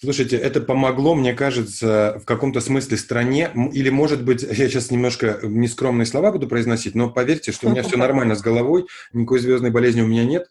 [0.00, 5.38] Слушайте, это помогло, мне кажется, в каком-то смысле стране, или, может быть, я сейчас немножко
[5.42, 9.70] нескромные слова буду произносить, но поверьте, что у меня все нормально с головой, никакой звездной
[9.70, 10.48] болезни у меня нет.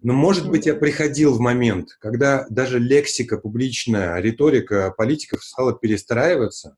[0.00, 6.76] Но, может быть, я приходил в момент, когда даже лексика публичная, риторика политиков стала перестраиваться,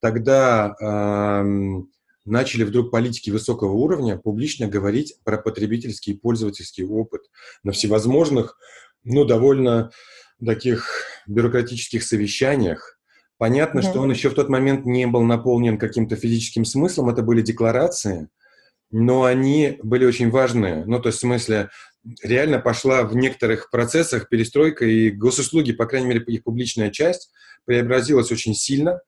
[0.00, 1.82] тогда э,
[2.24, 7.22] начали вдруг политики высокого уровня публично говорить про потребительский и пользовательский опыт
[7.62, 8.58] на всевозможных,
[9.04, 9.90] ну, довольно
[10.44, 10.88] таких
[11.26, 12.98] бюрократических совещаниях,
[13.40, 13.90] Понятно, mm-hmm.
[13.90, 18.28] что он еще в тот момент не был наполнен каким-то физическим смыслом, это были декларации,
[18.90, 20.84] но они были очень важные.
[20.84, 21.70] Ну, то есть, в смысле,
[22.22, 27.30] реально пошла в некоторых процессах перестройка, и госуслуги, по крайней мере, их публичная часть,
[27.64, 29.00] преобразилась очень сильно.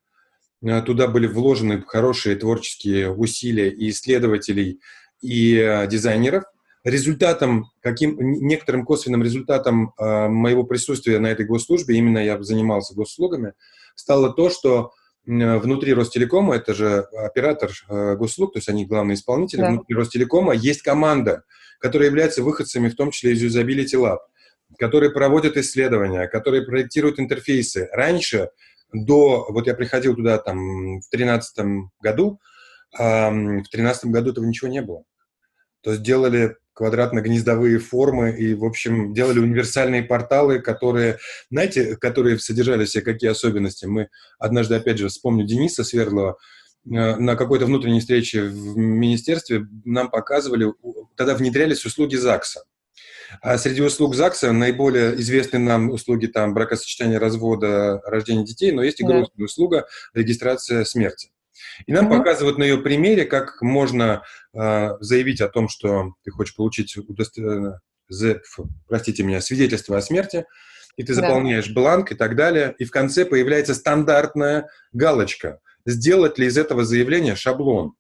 [0.62, 4.80] Э, туда были вложены хорошие творческие усилия и исследователей,
[5.20, 6.45] и э, дизайнеров.
[6.84, 13.55] Результатом, каким, некоторым косвенным результатом э, моего присутствия на этой госслужбе, именно я занимался госуслугами,
[13.95, 14.93] стало то, что
[15.24, 19.68] внутри Ростелекома, это же оператор госуслуг, то есть они главные исполнители, да.
[19.68, 21.44] внутри Ростелекома есть команда,
[21.78, 24.18] которая является выходцами, в том числе из Usability Lab,
[24.78, 27.88] которые проводят исследования, которые проектируют интерфейсы.
[27.92, 28.50] Раньше,
[28.92, 31.66] до, вот я приходил туда там в 2013
[32.00, 32.40] году,
[32.92, 35.04] в 2013 году этого ничего не было.
[35.82, 41.18] То есть делали квадратно-гнездовые формы и, в общем, делали универсальные порталы, которые,
[41.50, 43.86] знаете, которые содержали в себе какие особенности.
[43.86, 44.08] Мы
[44.38, 46.38] однажды, опять же, вспомню Дениса Свердлова,
[46.84, 50.72] э, на какой-то внутренней встрече в министерстве нам показывали,
[51.16, 52.62] тогда внедрялись услуги ЗАГСа.
[53.40, 59.00] А среди услуг ЗАГСа наиболее известны нам услуги там бракосочетания, развода, рождения детей, но есть
[59.00, 59.44] и грустная да.
[59.44, 61.31] услуга регистрация смерти.
[61.86, 62.18] И нам mm-hmm.
[62.18, 64.22] показывают на ее примере, как можно
[64.54, 67.78] э, заявить о том, что ты хочешь получить, удостов...
[68.88, 70.44] простите меня, свидетельство о смерти,
[70.96, 71.74] и ты заполняешь да.
[71.74, 75.60] бланк и так далее, и в конце появляется стандартная галочка.
[75.86, 77.94] Сделать ли из этого заявления шаблон?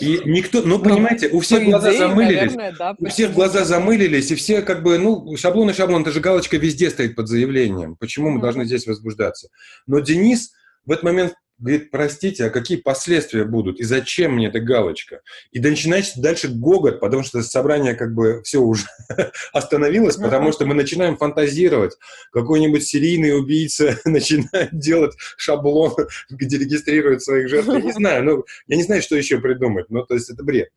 [0.00, 3.64] И никто, ну, ну понимаете, у всех глаза идее, замылились, наверное, да, у всех глаза
[3.64, 7.28] замылились, и все как бы, ну, шаблон и шаблон, это же галочка везде стоит под
[7.28, 7.96] заявлением.
[7.96, 9.50] Почему мы должны здесь возбуждаться?
[9.86, 10.52] Но Денис
[10.84, 15.22] в этот момент говорит, простите, а какие последствия будут, и зачем мне эта галочка?
[15.52, 18.86] И начинается дальше гогот, потому что собрание как бы все уже
[19.52, 21.96] остановилось, потому что мы начинаем фантазировать.
[22.32, 25.94] Какой-нибудь серийный убийца начинает делать шаблон,
[26.30, 27.68] где регистрирует своих жертв.
[27.68, 30.68] Я не знаю, ну, я не знаю, что еще придумать, ну, то есть это бред.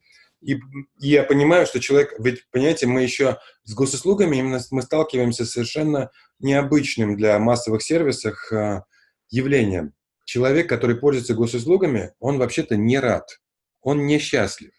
[0.42, 5.46] И, и я понимаю, что человек, ведь, понимаете, мы еще с госуслугами именно мы сталкиваемся
[5.46, 8.84] с совершенно необычным для массовых сервисов а,
[9.30, 9.94] явлением
[10.26, 13.40] человек, который пользуется госуслугами, он вообще-то не рад,
[13.82, 14.72] он несчастлив.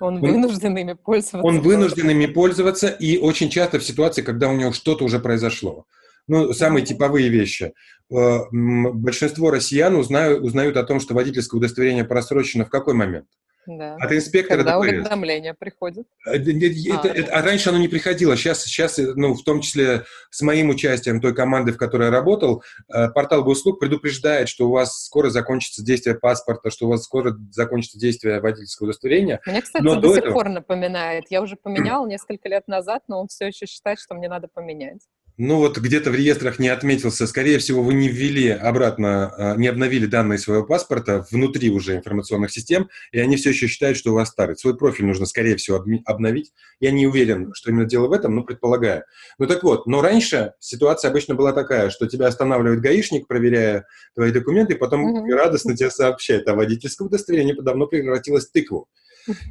[0.00, 1.46] Он вынужден ими пользоваться.
[1.46, 5.86] Он вынужден ими пользоваться, и очень часто в ситуации, когда у него что-то уже произошло.
[6.28, 7.72] Ну, самые типовые вещи.
[8.10, 13.26] Э, большинство россиян узнают, узнают о том, что водительское удостоверение просрочено в какой момент?
[13.68, 13.96] Да.
[13.96, 14.88] От инспектора Когда ДПС.
[14.88, 16.06] уведомление приходит.
[16.26, 17.06] Э, это, а.
[17.06, 18.34] Это, а раньше оно не приходило.
[18.34, 22.62] Сейчас, сейчас, ну, в том числе с моим участием той команды, в которой я работал,
[22.88, 27.36] э, портал госуслуг предупреждает, что у вас скоро закончится действие паспорта, что у вас скоро
[27.50, 29.42] закончится действие водительского удостоверения.
[29.44, 30.32] Мне, кстати, но до, до сих этого...
[30.32, 31.24] пор напоминает.
[31.28, 35.02] Я уже поменял несколько лет назад, но он все еще считает, что мне надо поменять
[35.38, 39.68] ну вот где-то в реестрах не отметился, скорее всего, вы не ввели обратно, а, не
[39.68, 44.14] обновили данные своего паспорта внутри уже информационных систем, и они все еще считают, что у
[44.14, 44.56] вас старый.
[44.56, 46.52] Свой профиль нужно, скорее всего, обновить.
[46.80, 49.04] Я не уверен, что именно дело в этом, но предполагаю.
[49.38, 53.86] Ну так вот, но раньше ситуация обычно была такая, что тебя останавливает гаишник, проверяя
[54.16, 55.34] твои документы, и потом mm-hmm.
[55.34, 58.88] радостно тебе сообщает, а водительское удостоверение давно превратилось в тыкву.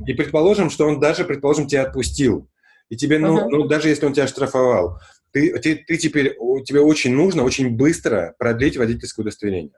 [0.05, 2.49] И предположим, что он даже, предположим, тебя отпустил.
[2.89, 3.49] И тебе, ну, uh-huh.
[3.49, 4.99] ну, даже если он тебя штрафовал,
[5.37, 6.35] ты, ты, ты теперь,
[6.65, 9.77] тебе очень нужно очень быстро продлить водительское удостоверение.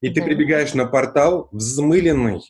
[0.00, 2.40] И ты прибегаешь на портал взмыленный,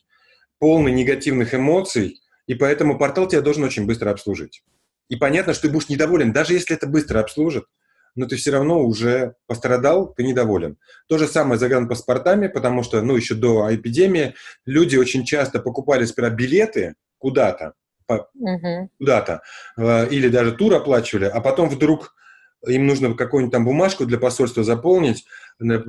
[0.57, 4.63] полный негативных эмоций, и поэтому портал тебя должен очень быстро обслужить.
[5.09, 7.65] И понятно, что ты будешь недоволен, даже если это быстро обслужит,
[8.15, 10.77] но ты все равно уже пострадал, ты недоволен.
[11.07, 14.33] То же самое с загранпаспортами, потому что, ну, еще до эпидемии
[14.65, 17.73] люди очень часто покупали сперва билеты куда-то,
[18.07, 18.89] угу.
[18.97, 19.41] куда-то,
[19.77, 22.15] э, или даже тур оплачивали, а потом вдруг
[22.67, 25.25] им нужно какую-нибудь там бумажку для посольства заполнить
[25.59, 25.79] для,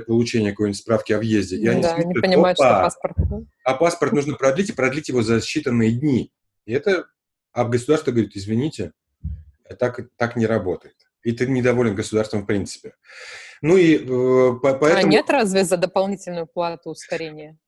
[0.00, 1.56] получения какой-нибудь справки о въезде.
[1.56, 3.16] И они да, смотрят, не понимают, что паспорт.
[3.64, 6.32] А паспорт нужно продлить, и продлить его за считанные дни.
[6.66, 7.06] И это,
[7.52, 8.92] а государство говорит, извините,
[9.78, 10.96] так, так не работает.
[11.22, 12.94] И ты недоволен государством в принципе.
[13.62, 14.96] Ну и э, поэтому...
[14.96, 17.58] А нет разве за дополнительную плату ускорения?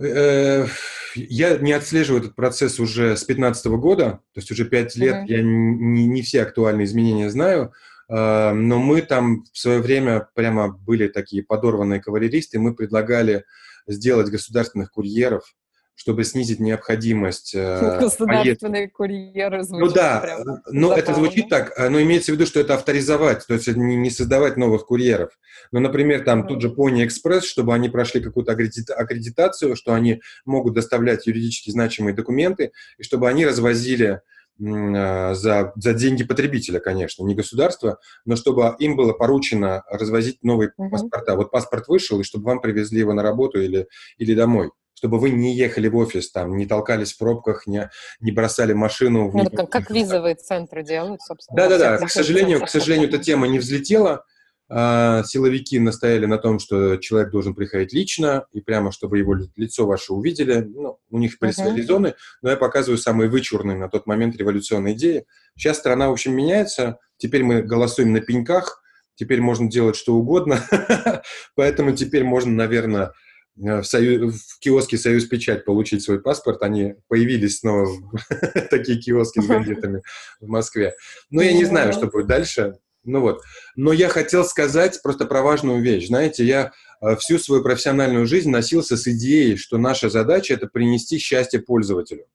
[0.00, 0.66] Э,
[1.14, 5.26] я не отслеживаю этот процесс уже с 2015 года, то есть уже пять лет mm-hmm.
[5.28, 7.72] я не, не все актуальные изменения знаю.
[8.08, 13.44] А, но мы там в свое время прямо были такие подорванные кавалеристы, мы предлагали
[13.86, 15.54] сделать государственных курьеров,
[15.96, 20.38] чтобы снизить необходимость э, Государственные курьеры звучит Ну да,
[20.70, 24.10] но это звучит так, э, но имеется в виду, что это авторизовать, то есть не
[24.10, 25.30] создавать новых курьеров.
[25.72, 26.48] Но, например, там mm-hmm.
[26.48, 32.14] тут же Pony Express, чтобы они прошли какую-то аккредитацию, что они могут доставлять юридически значимые
[32.14, 34.20] документы, и чтобы они развозили
[34.58, 40.90] за, за деньги потребителя, конечно, не государства, но чтобы им было поручено развозить новые uh-huh.
[40.90, 41.36] паспорта.
[41.36, 43.86] Вот паспорт вышел, и чтобы вам привезли его на работу или,
[44.18, 47.90] или домой чтобы вы не ехали в офис, там, не толкались в пробках, не,
[48.20, 49.28] не бросали машину.
[49.28, 51.54] В ну, как, как визовые центры делают, собственно.
[51.54, 54.24] Да-да-да, к сожалению, к сожалению, эта тема не взлетела.
[54.68, 59.86] А, силовики настояли на том, что человек должен приходить лично, и прямо, чтобы его лицо
[59.86, 60.60] ваше увидели.
[60.60, 61.86] Ну, у них были свои uh-huh.
[61.86, 65.24] зоны, но я показываю самые вычурные на тот момент революционные идеи.
[65.56, 66.98] Сейчас страна, в общем, меняется.
[67.16, 68.82] Теперь мы голосуем на пеньках,
[69.14, 70.60] теперь можно делать что угодно.
[71.54, 73.12] Поэтому теперь можно, наверное,
[73.54, 76.62] в, союз, в киоске «Союз Печать» получить свой паспорт.
[76.62, 77.88] Они появились снова,
[78.70, 80.02] такие киоски с бандитами
[80.40, 80.94] в Москве.
[81.30, 82.78] Но я не знаю, что будет дальше.
[83.06, 83.42] Ну вот.
[83.76, 86.08] Но я хотел сказать просто про важную вещь.
[86.08, 91.18] Знаете, я э, всю свою профессиональную жизнь носился с идеей, что наша задача– это принести
[91.18, 92.26] счастье пользователю.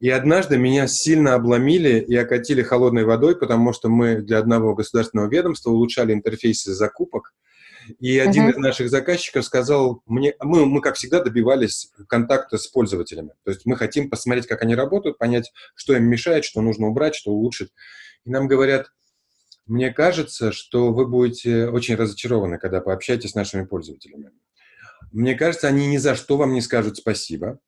[0.00, 5.28] И однажды меня сильно обломили и окатили холодной водой, потому что мы для одного государственного
[5.28, 7.32] ведомства улучшали интерфейсы закупок.
[8.00, 8.52] И один uh-huh.
[8.52, 13.32] из наших заказчиков сказал мне, мы, мы, как всегда, добивались контакта с пользователями.
[13.44, 17.14] То есть мы хотим посмотреть, как они работают, понять, что им мешает, что нужно убрать,
[17.14, 17.70] что улучшить.
[18.24, 18.90] И нам говорят,
[19.66, 24.30] мне кажется, что вы будете очень разочарованы, когда пообщаетесь с нашими пользователями.
[25.12, 27.58] Мне кажется, они ни за что вам не скажут спасибо,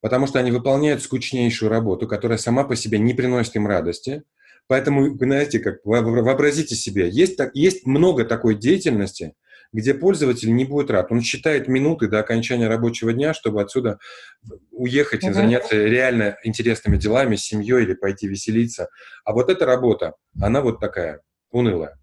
[0.00, 4.22] потому что они выполняют скучнейшую работу, которая сама по себе не приносит им радости.
[4.66, 9.34] Поэтому, вы знаете, как вообразите себе, есть, так, есть много такой деятельности,
[9.72, 11.10] где пользователь не будет рад.
[11.10, 13.98] Он считает минуты до окончания рабочего дня, чтобы отсюда
[14.70, 18.88] уехать и заняться реально интересными делами семьей или пойти веселиться.
[19.24, 21.20] А вот эта работа, она вот такая
[21.50, 21.98] унылая.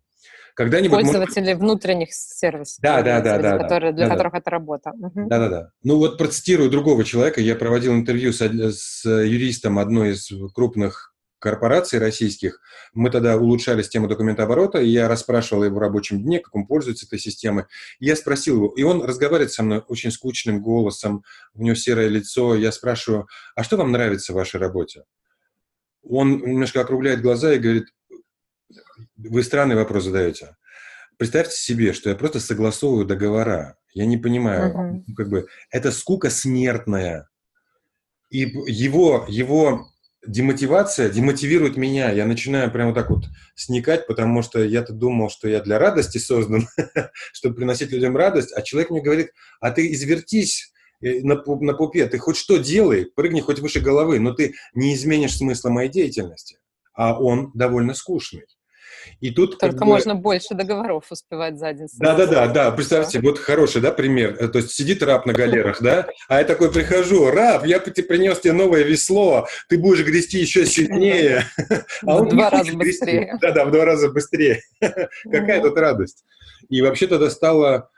[0.57, 1.59] Когда-нибудь Пользователи может...
[1.59, 2.81] внутренних сервисов.
[2.81, 3.57] Да, да, да, да.
[3.59, 4.39] Которые, для да, которых да.
[4.39, 4.91] это работа.
[4.91, 5.27] Угу.
[5.29, 5.69] Да, да, да.
[5.83, 7.41] Ну вот процитирую другого человека.
[7.41, 12.59] Я проводил интервью с, с юристом одной из крупных корпораций российских.
[12.93, 17.05] Мы тогда улучшали систему документооборота, и я расспрашивал его в рабочем дне, как он пользуется
[17.05, 17.65] этой системой.
[17.99, 21.23] И я спросил его, и он разговаривает со мной очень скучным голосом,
[21.53, 22.55] у него серое лицо.
[22.55, 25.03] Я спрашиваю, а что вам нравится в вашей работе?
[26.01, 27.87] Он немножко округляет глаза и говорит,
[29.15, 30.55] вы странный вопрос задаете.
[31.17, 33.77] Представьте себе, что я просто согласовываю договора.
[33.93, 35.15] Я не понимаю, uh-huh.
[35.15, 37.27] как бы это скука смертная.
[38.29, 39.87] И его, его
[40.27, 42.11] демотивация демотивирует меня.
[42.11, 43.25] Я начинаю прямо так вот
[43.55, 46.67] сникать, потому что я-то думал, что я для радости создан,
[47.33, 50.71] чтобы приносить людям радость, а человек мне говорит, а ты извертись
[51.01, 54.93] э, на, на пупе, ты хоть что делай, прыгни хоть выше головы, но ты не
[54.93, 56.59] изменишь смысла моей деятельности.
[56.93, 58.43] А он довольно скучный.
[59.19, 60.21] И тут Только как можно бы...
[60.21, 61.87] больше договоров успевать за день.
[61.99, 62.71] Да, да, да, да.
[62.71, 64.35] Представьте, вот хороший, да, пример.
[64.39, 68.39] Э, то есть сидит раб на галерах, да, а я такой прихожу, раб, я принес
[68.39, 71.45] тебе новое весло, ты будешь грести еще сильнее.
[72.03, 73.37] А он в два раза быстрее.
[73.41, 74.61] Да, да, в два раза быстрее.
[74.79, 76.23] Какая тут радость.
[76.69, 77.89] И вообще тогда стало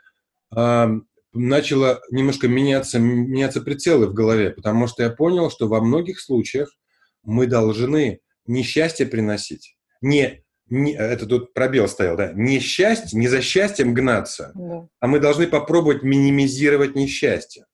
[1.32, 6.76] начало немножко меняться, меняться прицелы в голове, потому что я понял, что во многих случаях
[7.22, 13.28] мы должны не счастье приносить, не не, это тут пробел стоял, да, не счастье, не
[13.28, 14.88] за счастьем гнаться, да.
[15.00, 17.66] а мы должны попробовать минимизировать несчастье.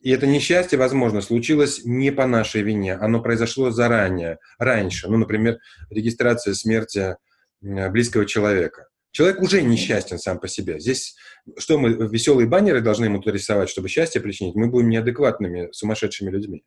[0.00, 5.08] И это несчастье, возможно, случилось не по нашей вине, оно произошло заранее, раньше.
[5.08, 5.58] Ну, например,
[5.90, 7.16] регистрация смерти
[7.60, 8.88] близкого человека.
[9.12, 10.78] Человек уже несчастен сам по себе.
[10.78, 11.16] Здесь
[11.58, 14.54] что мы, веселые баннеры должны ему рисовать, чтобы счастье причинить?
[14.54, 16.64] Мы будем неадекватными, сумасшедшими людьми.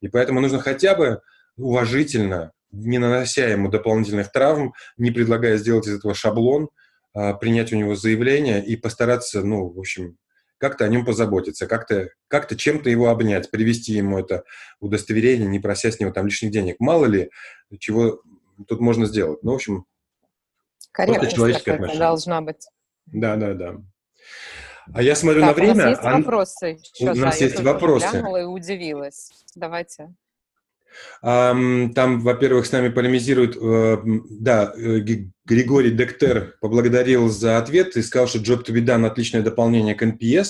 [0.00, 1.20] И поэтому нужно хотя бы
[1.56, 6.68] уважительно не нанося ему дополнительных травм, не предлагая сделать из этого шаблон,
[7.14, 10.16] а, принять у него заявление и постараться, ну, в общем,
[10.58, 14.44] как-то о нем позаботиться, как-то как чем-то его обнять, привести ему это
[14.80, 16.76] удостоверение, не прося с него там лишних денег.
[16.80, 17.30] Мало ли,
[17.78, 18.20] чего
[18.66, 19.42] тут можно сделать.
[19.42, 19.86] Ну, в общем,
[20.92, 22.00] Корректность человеческое отношение.
[22.00, 22.66] должна быть.
[23.06, 23.76] Да, да, да.
[24.92, 25.74] А я смотрю так, на время.
[25.74, 26.16] У нас есть а...
[26.16, 28.16] вопросы еще, У нас да, есть вопросы.
[28.16, 29.30] Я и удивилась.
[29.54, 30.14] Давайте.
[31.20, 33.98] Там, во-первых, с нами полемизирует, э,
[34.30, 34.98] да, э,
[35.44, 40.02] Григорий Дектер поблагодарил за ответ и сказал, что Job to be done– отличное дополнение к
[40.02, 40.48] NPS.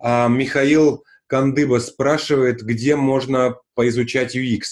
[0.00, 4.62] А Михаил Кандыба спрашивает, где можно поизучать UX.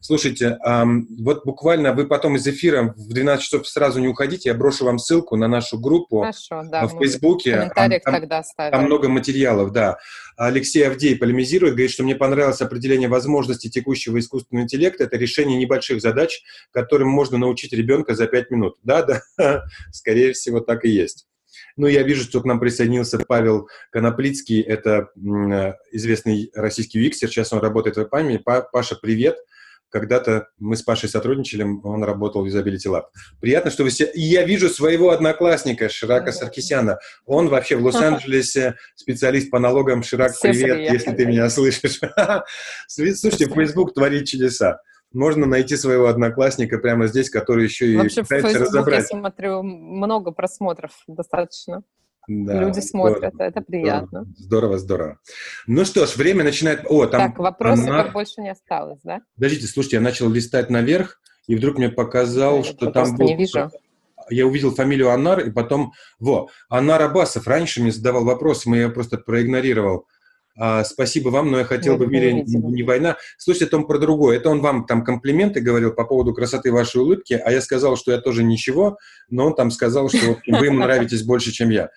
[0.00, 4.84] Слушайте, вот буквально вы потом из эфира в 12 часов сразу не уходите, я брошу
[4.84, 7.70] вам ссылку на нашу группу Хорошо, да, в Фейсбуке.
[7.74, 9.98] Там, тогда там много материалов, да.
[10.36, 15.04] Алексей Авдей полемизирует, говорит, что мне понравилось определение возможностей текущего искусственного интеллекта.
[15.04, 16.42] Это решение небольших задач,
[16.72, 18.76] которым можно научить ребенка за 5 минут.
[18.82, 19.22] Да, да,
[19.92, 21.26] скорее всего, так и есть.
[21.76, 25.08] Ну, я вижу, что к нам присоединился Павел Коноплицкий, это
[25.90, 28.40] известный российский виксер, сейчас он работает в ИПАМе.
[28.40, 29.36] Паша, привет.
[29.90, 33.04] Когда-то мы с Пашей сотрудничали, он работал в Usability Lab.
[33.40, 34.04] Приятно, что вы все...
[34.04, 36.98] И я вижу своего одноклассника, Ширака Саркисяна.
[37.24, 40.02] Он вообще в Лос-Анджелесе специалист по налогам.
[40.02, 42.00] Ширак, привет, если ты меня слышишь.
[42.88, 44.80] Слушайте, Facebook творит чудеса
[45.12, 49.00] можно найти своего одноклассника прямо здесь, который еще и Вообще, пытается в Facebook, разобрать.
[49.00, 51.82] я смотрю, много просмотров достаточно.
[52.28, 54.26] Да, Люди смотрят, здорово, это приятно.
[54.36, 55.18] Здорово, здорово.
[55.66, 56.84] Ну что ж, время начинает...
[56.88, 57.30] О, там...
[57.30, 58.08] Так, вопросов она...
[58.08, 59.20] больше не осталось, да?
[59.36, 63.26] Подождите, слушайте, я начал листать наверх, и вдруг мне показал, я что там был...
[63.26, 63.70] не вижу.
[64.28, 65.92] Я увидел фамилию Анар, и потом...
[66.18, 70.06] Во, Анар Абасов раньше мне задавал вопросы, мы я просто проигнорировал.
[70.58, 73.16] А, спасибо вам, но я хотел я бы в мире не, не война.
[73.36, 74.38] Слушайте, Том, про другое.
[74.38, 78.10] Это он вам там комплименты говорил по поводу красоты вашей улыбки, а я сказал, что
[78.10, 78.96] я тоже ничего,
[79.28, 81.90] но он там сказал, что вы ему нравитесь больше, чем я.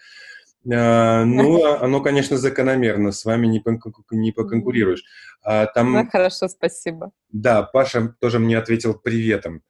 [0.72, 3.64] А, ну, а, оно, конечно, закономерно, с вами не,
[4.12, 5.04] не поконкурируешь.
[5.44, 5.94] А, там...
[5.94, 7.12] Ну, хорошо, спасибо.
[7.32, 9.64] Да, Паша тоже мне ответил приветом.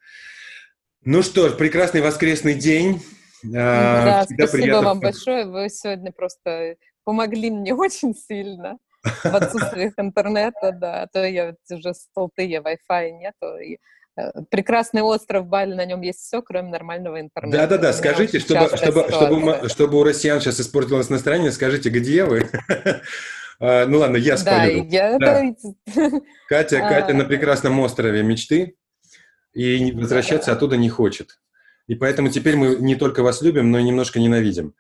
[1.04, 3.02] Ну что ж, прекрасный воскресный день.
[3.44, 4.88] Да, Всегда спасибо приятно...
[4.88, 5.46] вам большое.
[5.46, 11.94] Вы сегодня просто помогли мне очень сильно в отсутствиях интернета, да, а то я уже
[11.94, 13.78] столтые, Wi-Fi нету, и
[14.50, 17.58] прекрасный остров Бали, на нем есть все, кроме нормального интернета.
[17.58, 22.50] Да-да-да, скажите, чтобы, чтобы, чтобы, чтобы у россиян сейчас испортилось настроение, скажите, где вы?
[23.62, 24.88] А, ну ладно, я спалю.
[24.90, 25.54] Да, я...
[26.48, 28.78] Катя, Катя на прекрасном острове мечты
[29.54, 31.40] и возвращаться оттуда не хочет.
[31.88, 34.76] И поэтому теперь мы не только вас любим, но и немножко ненавидим.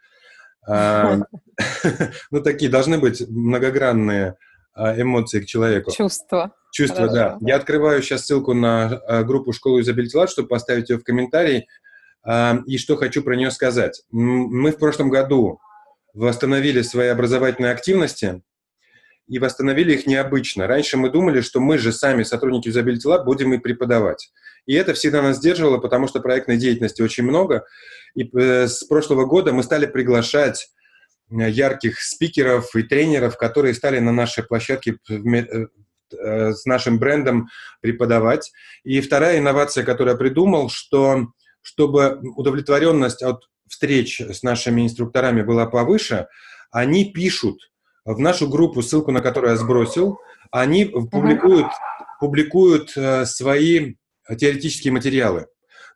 [0.67, 1.17] А,
[2.31, 4.37] ну, такие должны быть многогранные
[4.73, 5.91] а, эмоции к человеку.
[5.91, 6.53] Чувства.
[6.71, 7.37] Чувства, да.
[7.41, 11.67] Я открываю сейчас ссылку на а, группу «Школу Usability Lab», чтобы поставить ее в комментарии.
[12.67, 14.03] И что хочу про нее сказать.
[14.11, 15.59] Мы в прошлом году
[16.13, 18.43] восстановили свои образовательные активности,
[19.29, 20.67] и восстановили их необычно.
[20.67, 24.31] Раньше мы думали, что мы же сами, сотрудники Usability Lab, будем и преподавать.
[24.65, 27.63] И это всегда нас сдерживало, потому что проектной деятельности очень много.
[28.15, 30.69] И э, с прошлого года мы стали приглашать
[31.29, 34.97] э, ярких спикеров и тренеров, которые стали на нашей площадке
[36.13, 37.49] э, с нашим брендом
[37.81, 38.51] преподавать.
[38.83, 41.27] И вторая инновация, которую я придумал, что
[41.61, 46.27] чтобы удовлетворенность от встреч с нашими инструкторами была повыше,
[46.71, 47.59] они пишут
[48.05, 50.19] в нашу группу, ссылку на которую я сбросил,
[50.51, 51.67] они публикуют,
[52.19, 52.95] публикуют
[53.25, 53.95] свои
[54.37, 55.47] теоретические материалы.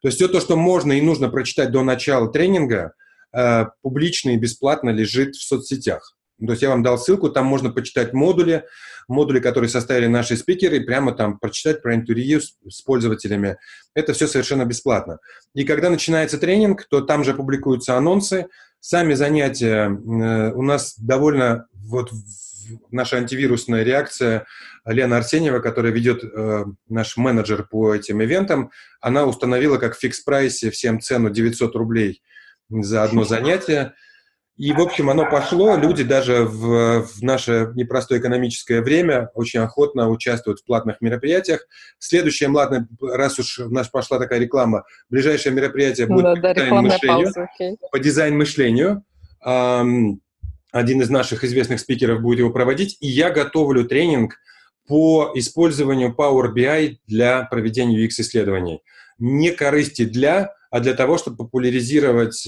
[0.03, 2.93] То есть все то, что можно и нужно прочитать до начала тренинга,
[3.31, 6.17] э, публично и бесплатно лежит в соцсетях.
[6.39, 8.65] То есть я вам дал ссылку, там можно почитать модули,
[9.07, 13.57] модули, которые составили наши спикеры, прямо там прочитать про интервью с, с пользователями.
[13.93, 15.19] Это все совершенно бесплатно.
[15.53, 18.47] И когда начинается тренинг, то там же публикуются анонсы.
[18.79, 22.11] Сами занятия э, у нас довольно вот
[22.91, 24.45] наша антивирусная реакция
[24.85, 28.71] Лена Арсеньева, которая ведет э, наш менеджер по этим ивентам,
[29.01, 32.21] она установила как в фикс-прайсе всем цену 900 рублей
[32.69, 33.93] за одно занятие.
[34.55, 35.75] И, в общем, оно пошло.
[35.75, 41.65] Люди даже в, в наше непростое экономическое время очень охотно участвуют в платных мероприятиях.
[41.97, 46.53] Следующее, ладно, раз уж у нас пошла такая реклама, ближайшее мероприятие будет да, по, да,
[46.53, 47.75] дизайн мышлению, пауза, okay.
[47.91, 49.03] по дизайн-мышлению
[50.73, 54.35] один из наших известных спикеров будет его проводить, и я готовлю тренинг
[54.87, 58.81] по использованию Power BI для проведения UX-исследований.
[59.19, 62.47] Не корысти для, а для того, чтобы популяризировать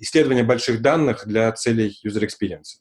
[0.00, 2.80] исследования больших данных для целей user experience.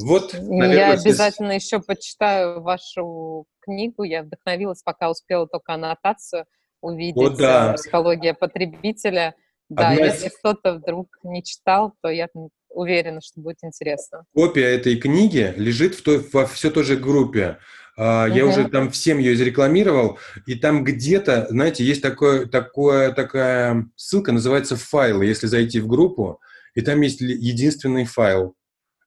[0.00, 1.64] Вот, наверное, я обязательно здесь...
[1.64, 4.04] еще почитаю вашу книгу.
[4.04, 6.46] Я вдохновилась, пока успела только аннотацию
[6.80, 7.16] увидеть.
[7.16, 7.72] О, да.
[7.74, 9.34] «Психология потребителя».
[9.68, 10.38] Да, Одна если из...
[10.38, 12.28] кто-то вдруг не читал, то я
[12.70, 14.24] уверена, что будет интересно.
[14.34, 17.58] Копия этой книги лежит в той, во все той же группе.
[17.98, 23.88] Uh, Я уже там всем ее изрекламировал, и там где-то, знаете, есть такое, такое, такая
[23.96, 26.40] ссылка, называется файлы, если зайти в группу,
[26.74, 28.54] и там есть единственный файл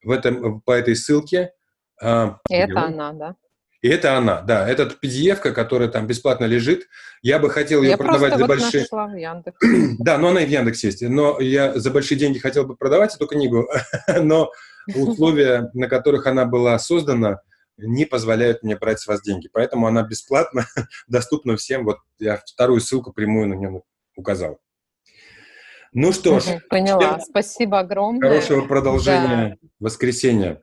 [0.03, 1.51] в этом, по этой ссылке.
[2.03, 3.35] Uh, это она, да?
[3.81, 4.69] И это она, да.
[4.69, 6.87] Это pdf которая там бесплатно лежит.
[7.23, 8.81] Я бы хотел ее я продавать за вот большие...
[8.81, 9.57] Нашла в Яндекс.
[9.99, 11.01] да, но она и в Яндекс есть.
[11.01, 13.67] Но я за большие деньги хотел бы продавать эту книгу,
[14.21, 14.51] но
[14.95, 17.41] условия, на которых она была создана,
[17.78, 19.49] не позволяют мне брать с вас деньги.
[19.51, 20.65] Поэтому она бесплатно,
[21.07, 21.86] доступна всем.
[21.86, 23.82] Вот я вторую ссылку прямую на нее
[24.15, 24.59] указал.
[25.93, 26.59] Ну что ж.
[26.69, 27.19] Поняла.
[27.19, 28.30] Спасибо огромное.
[28.30, 29.67] Хорошего продолжения да.
[29.80, 30.61] воскресенья.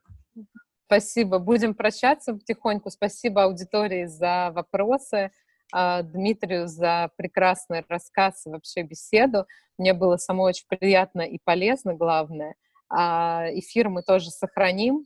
[0.86, 1.38] Спасибо.
[1.38, 2.90] Будем прощаться потихоньку.
[2.90, 5.30] Спасибо аудитории за вопросы.
[5.70, 9.46] А, Дмитрию за прекрасный рассказ и вообще беседу.
[9.76, 12.54] Мне было самой очень приятно и полезно, главное.
[12.88, 15.04] А, эфир мы тоже сохраним.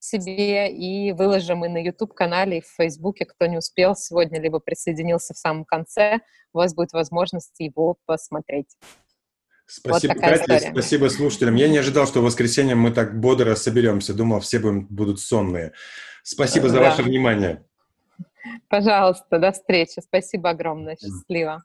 [0.00, 5.34] Себе и выложим и на YouTube-канале, и в Фейсбуке, кто не успел сегодня, либо присоединился
[5.34, 6.20] в самом конце,
[6.52, 8.76] у вас будет возможность его посмотреть.
[9.66, 10.72] Спасибо, вот Катя, история.
[10.72, 11.54] спасибо слушателям.
[11.54, 14.14] Я не ожидал, что в воскресенье мы так бодро соберемся.
[14.14, 15.72] Думал, все будут сонные.
[16.24, 16.90] Спасибо за да.
[16.90, 17.64] ваше внимание.
[18.68, 20.00] Пожалуйста, до встречи.
[20.00, 20.96] Спасибо огромное.
[20.96, 21.62] Счастливо.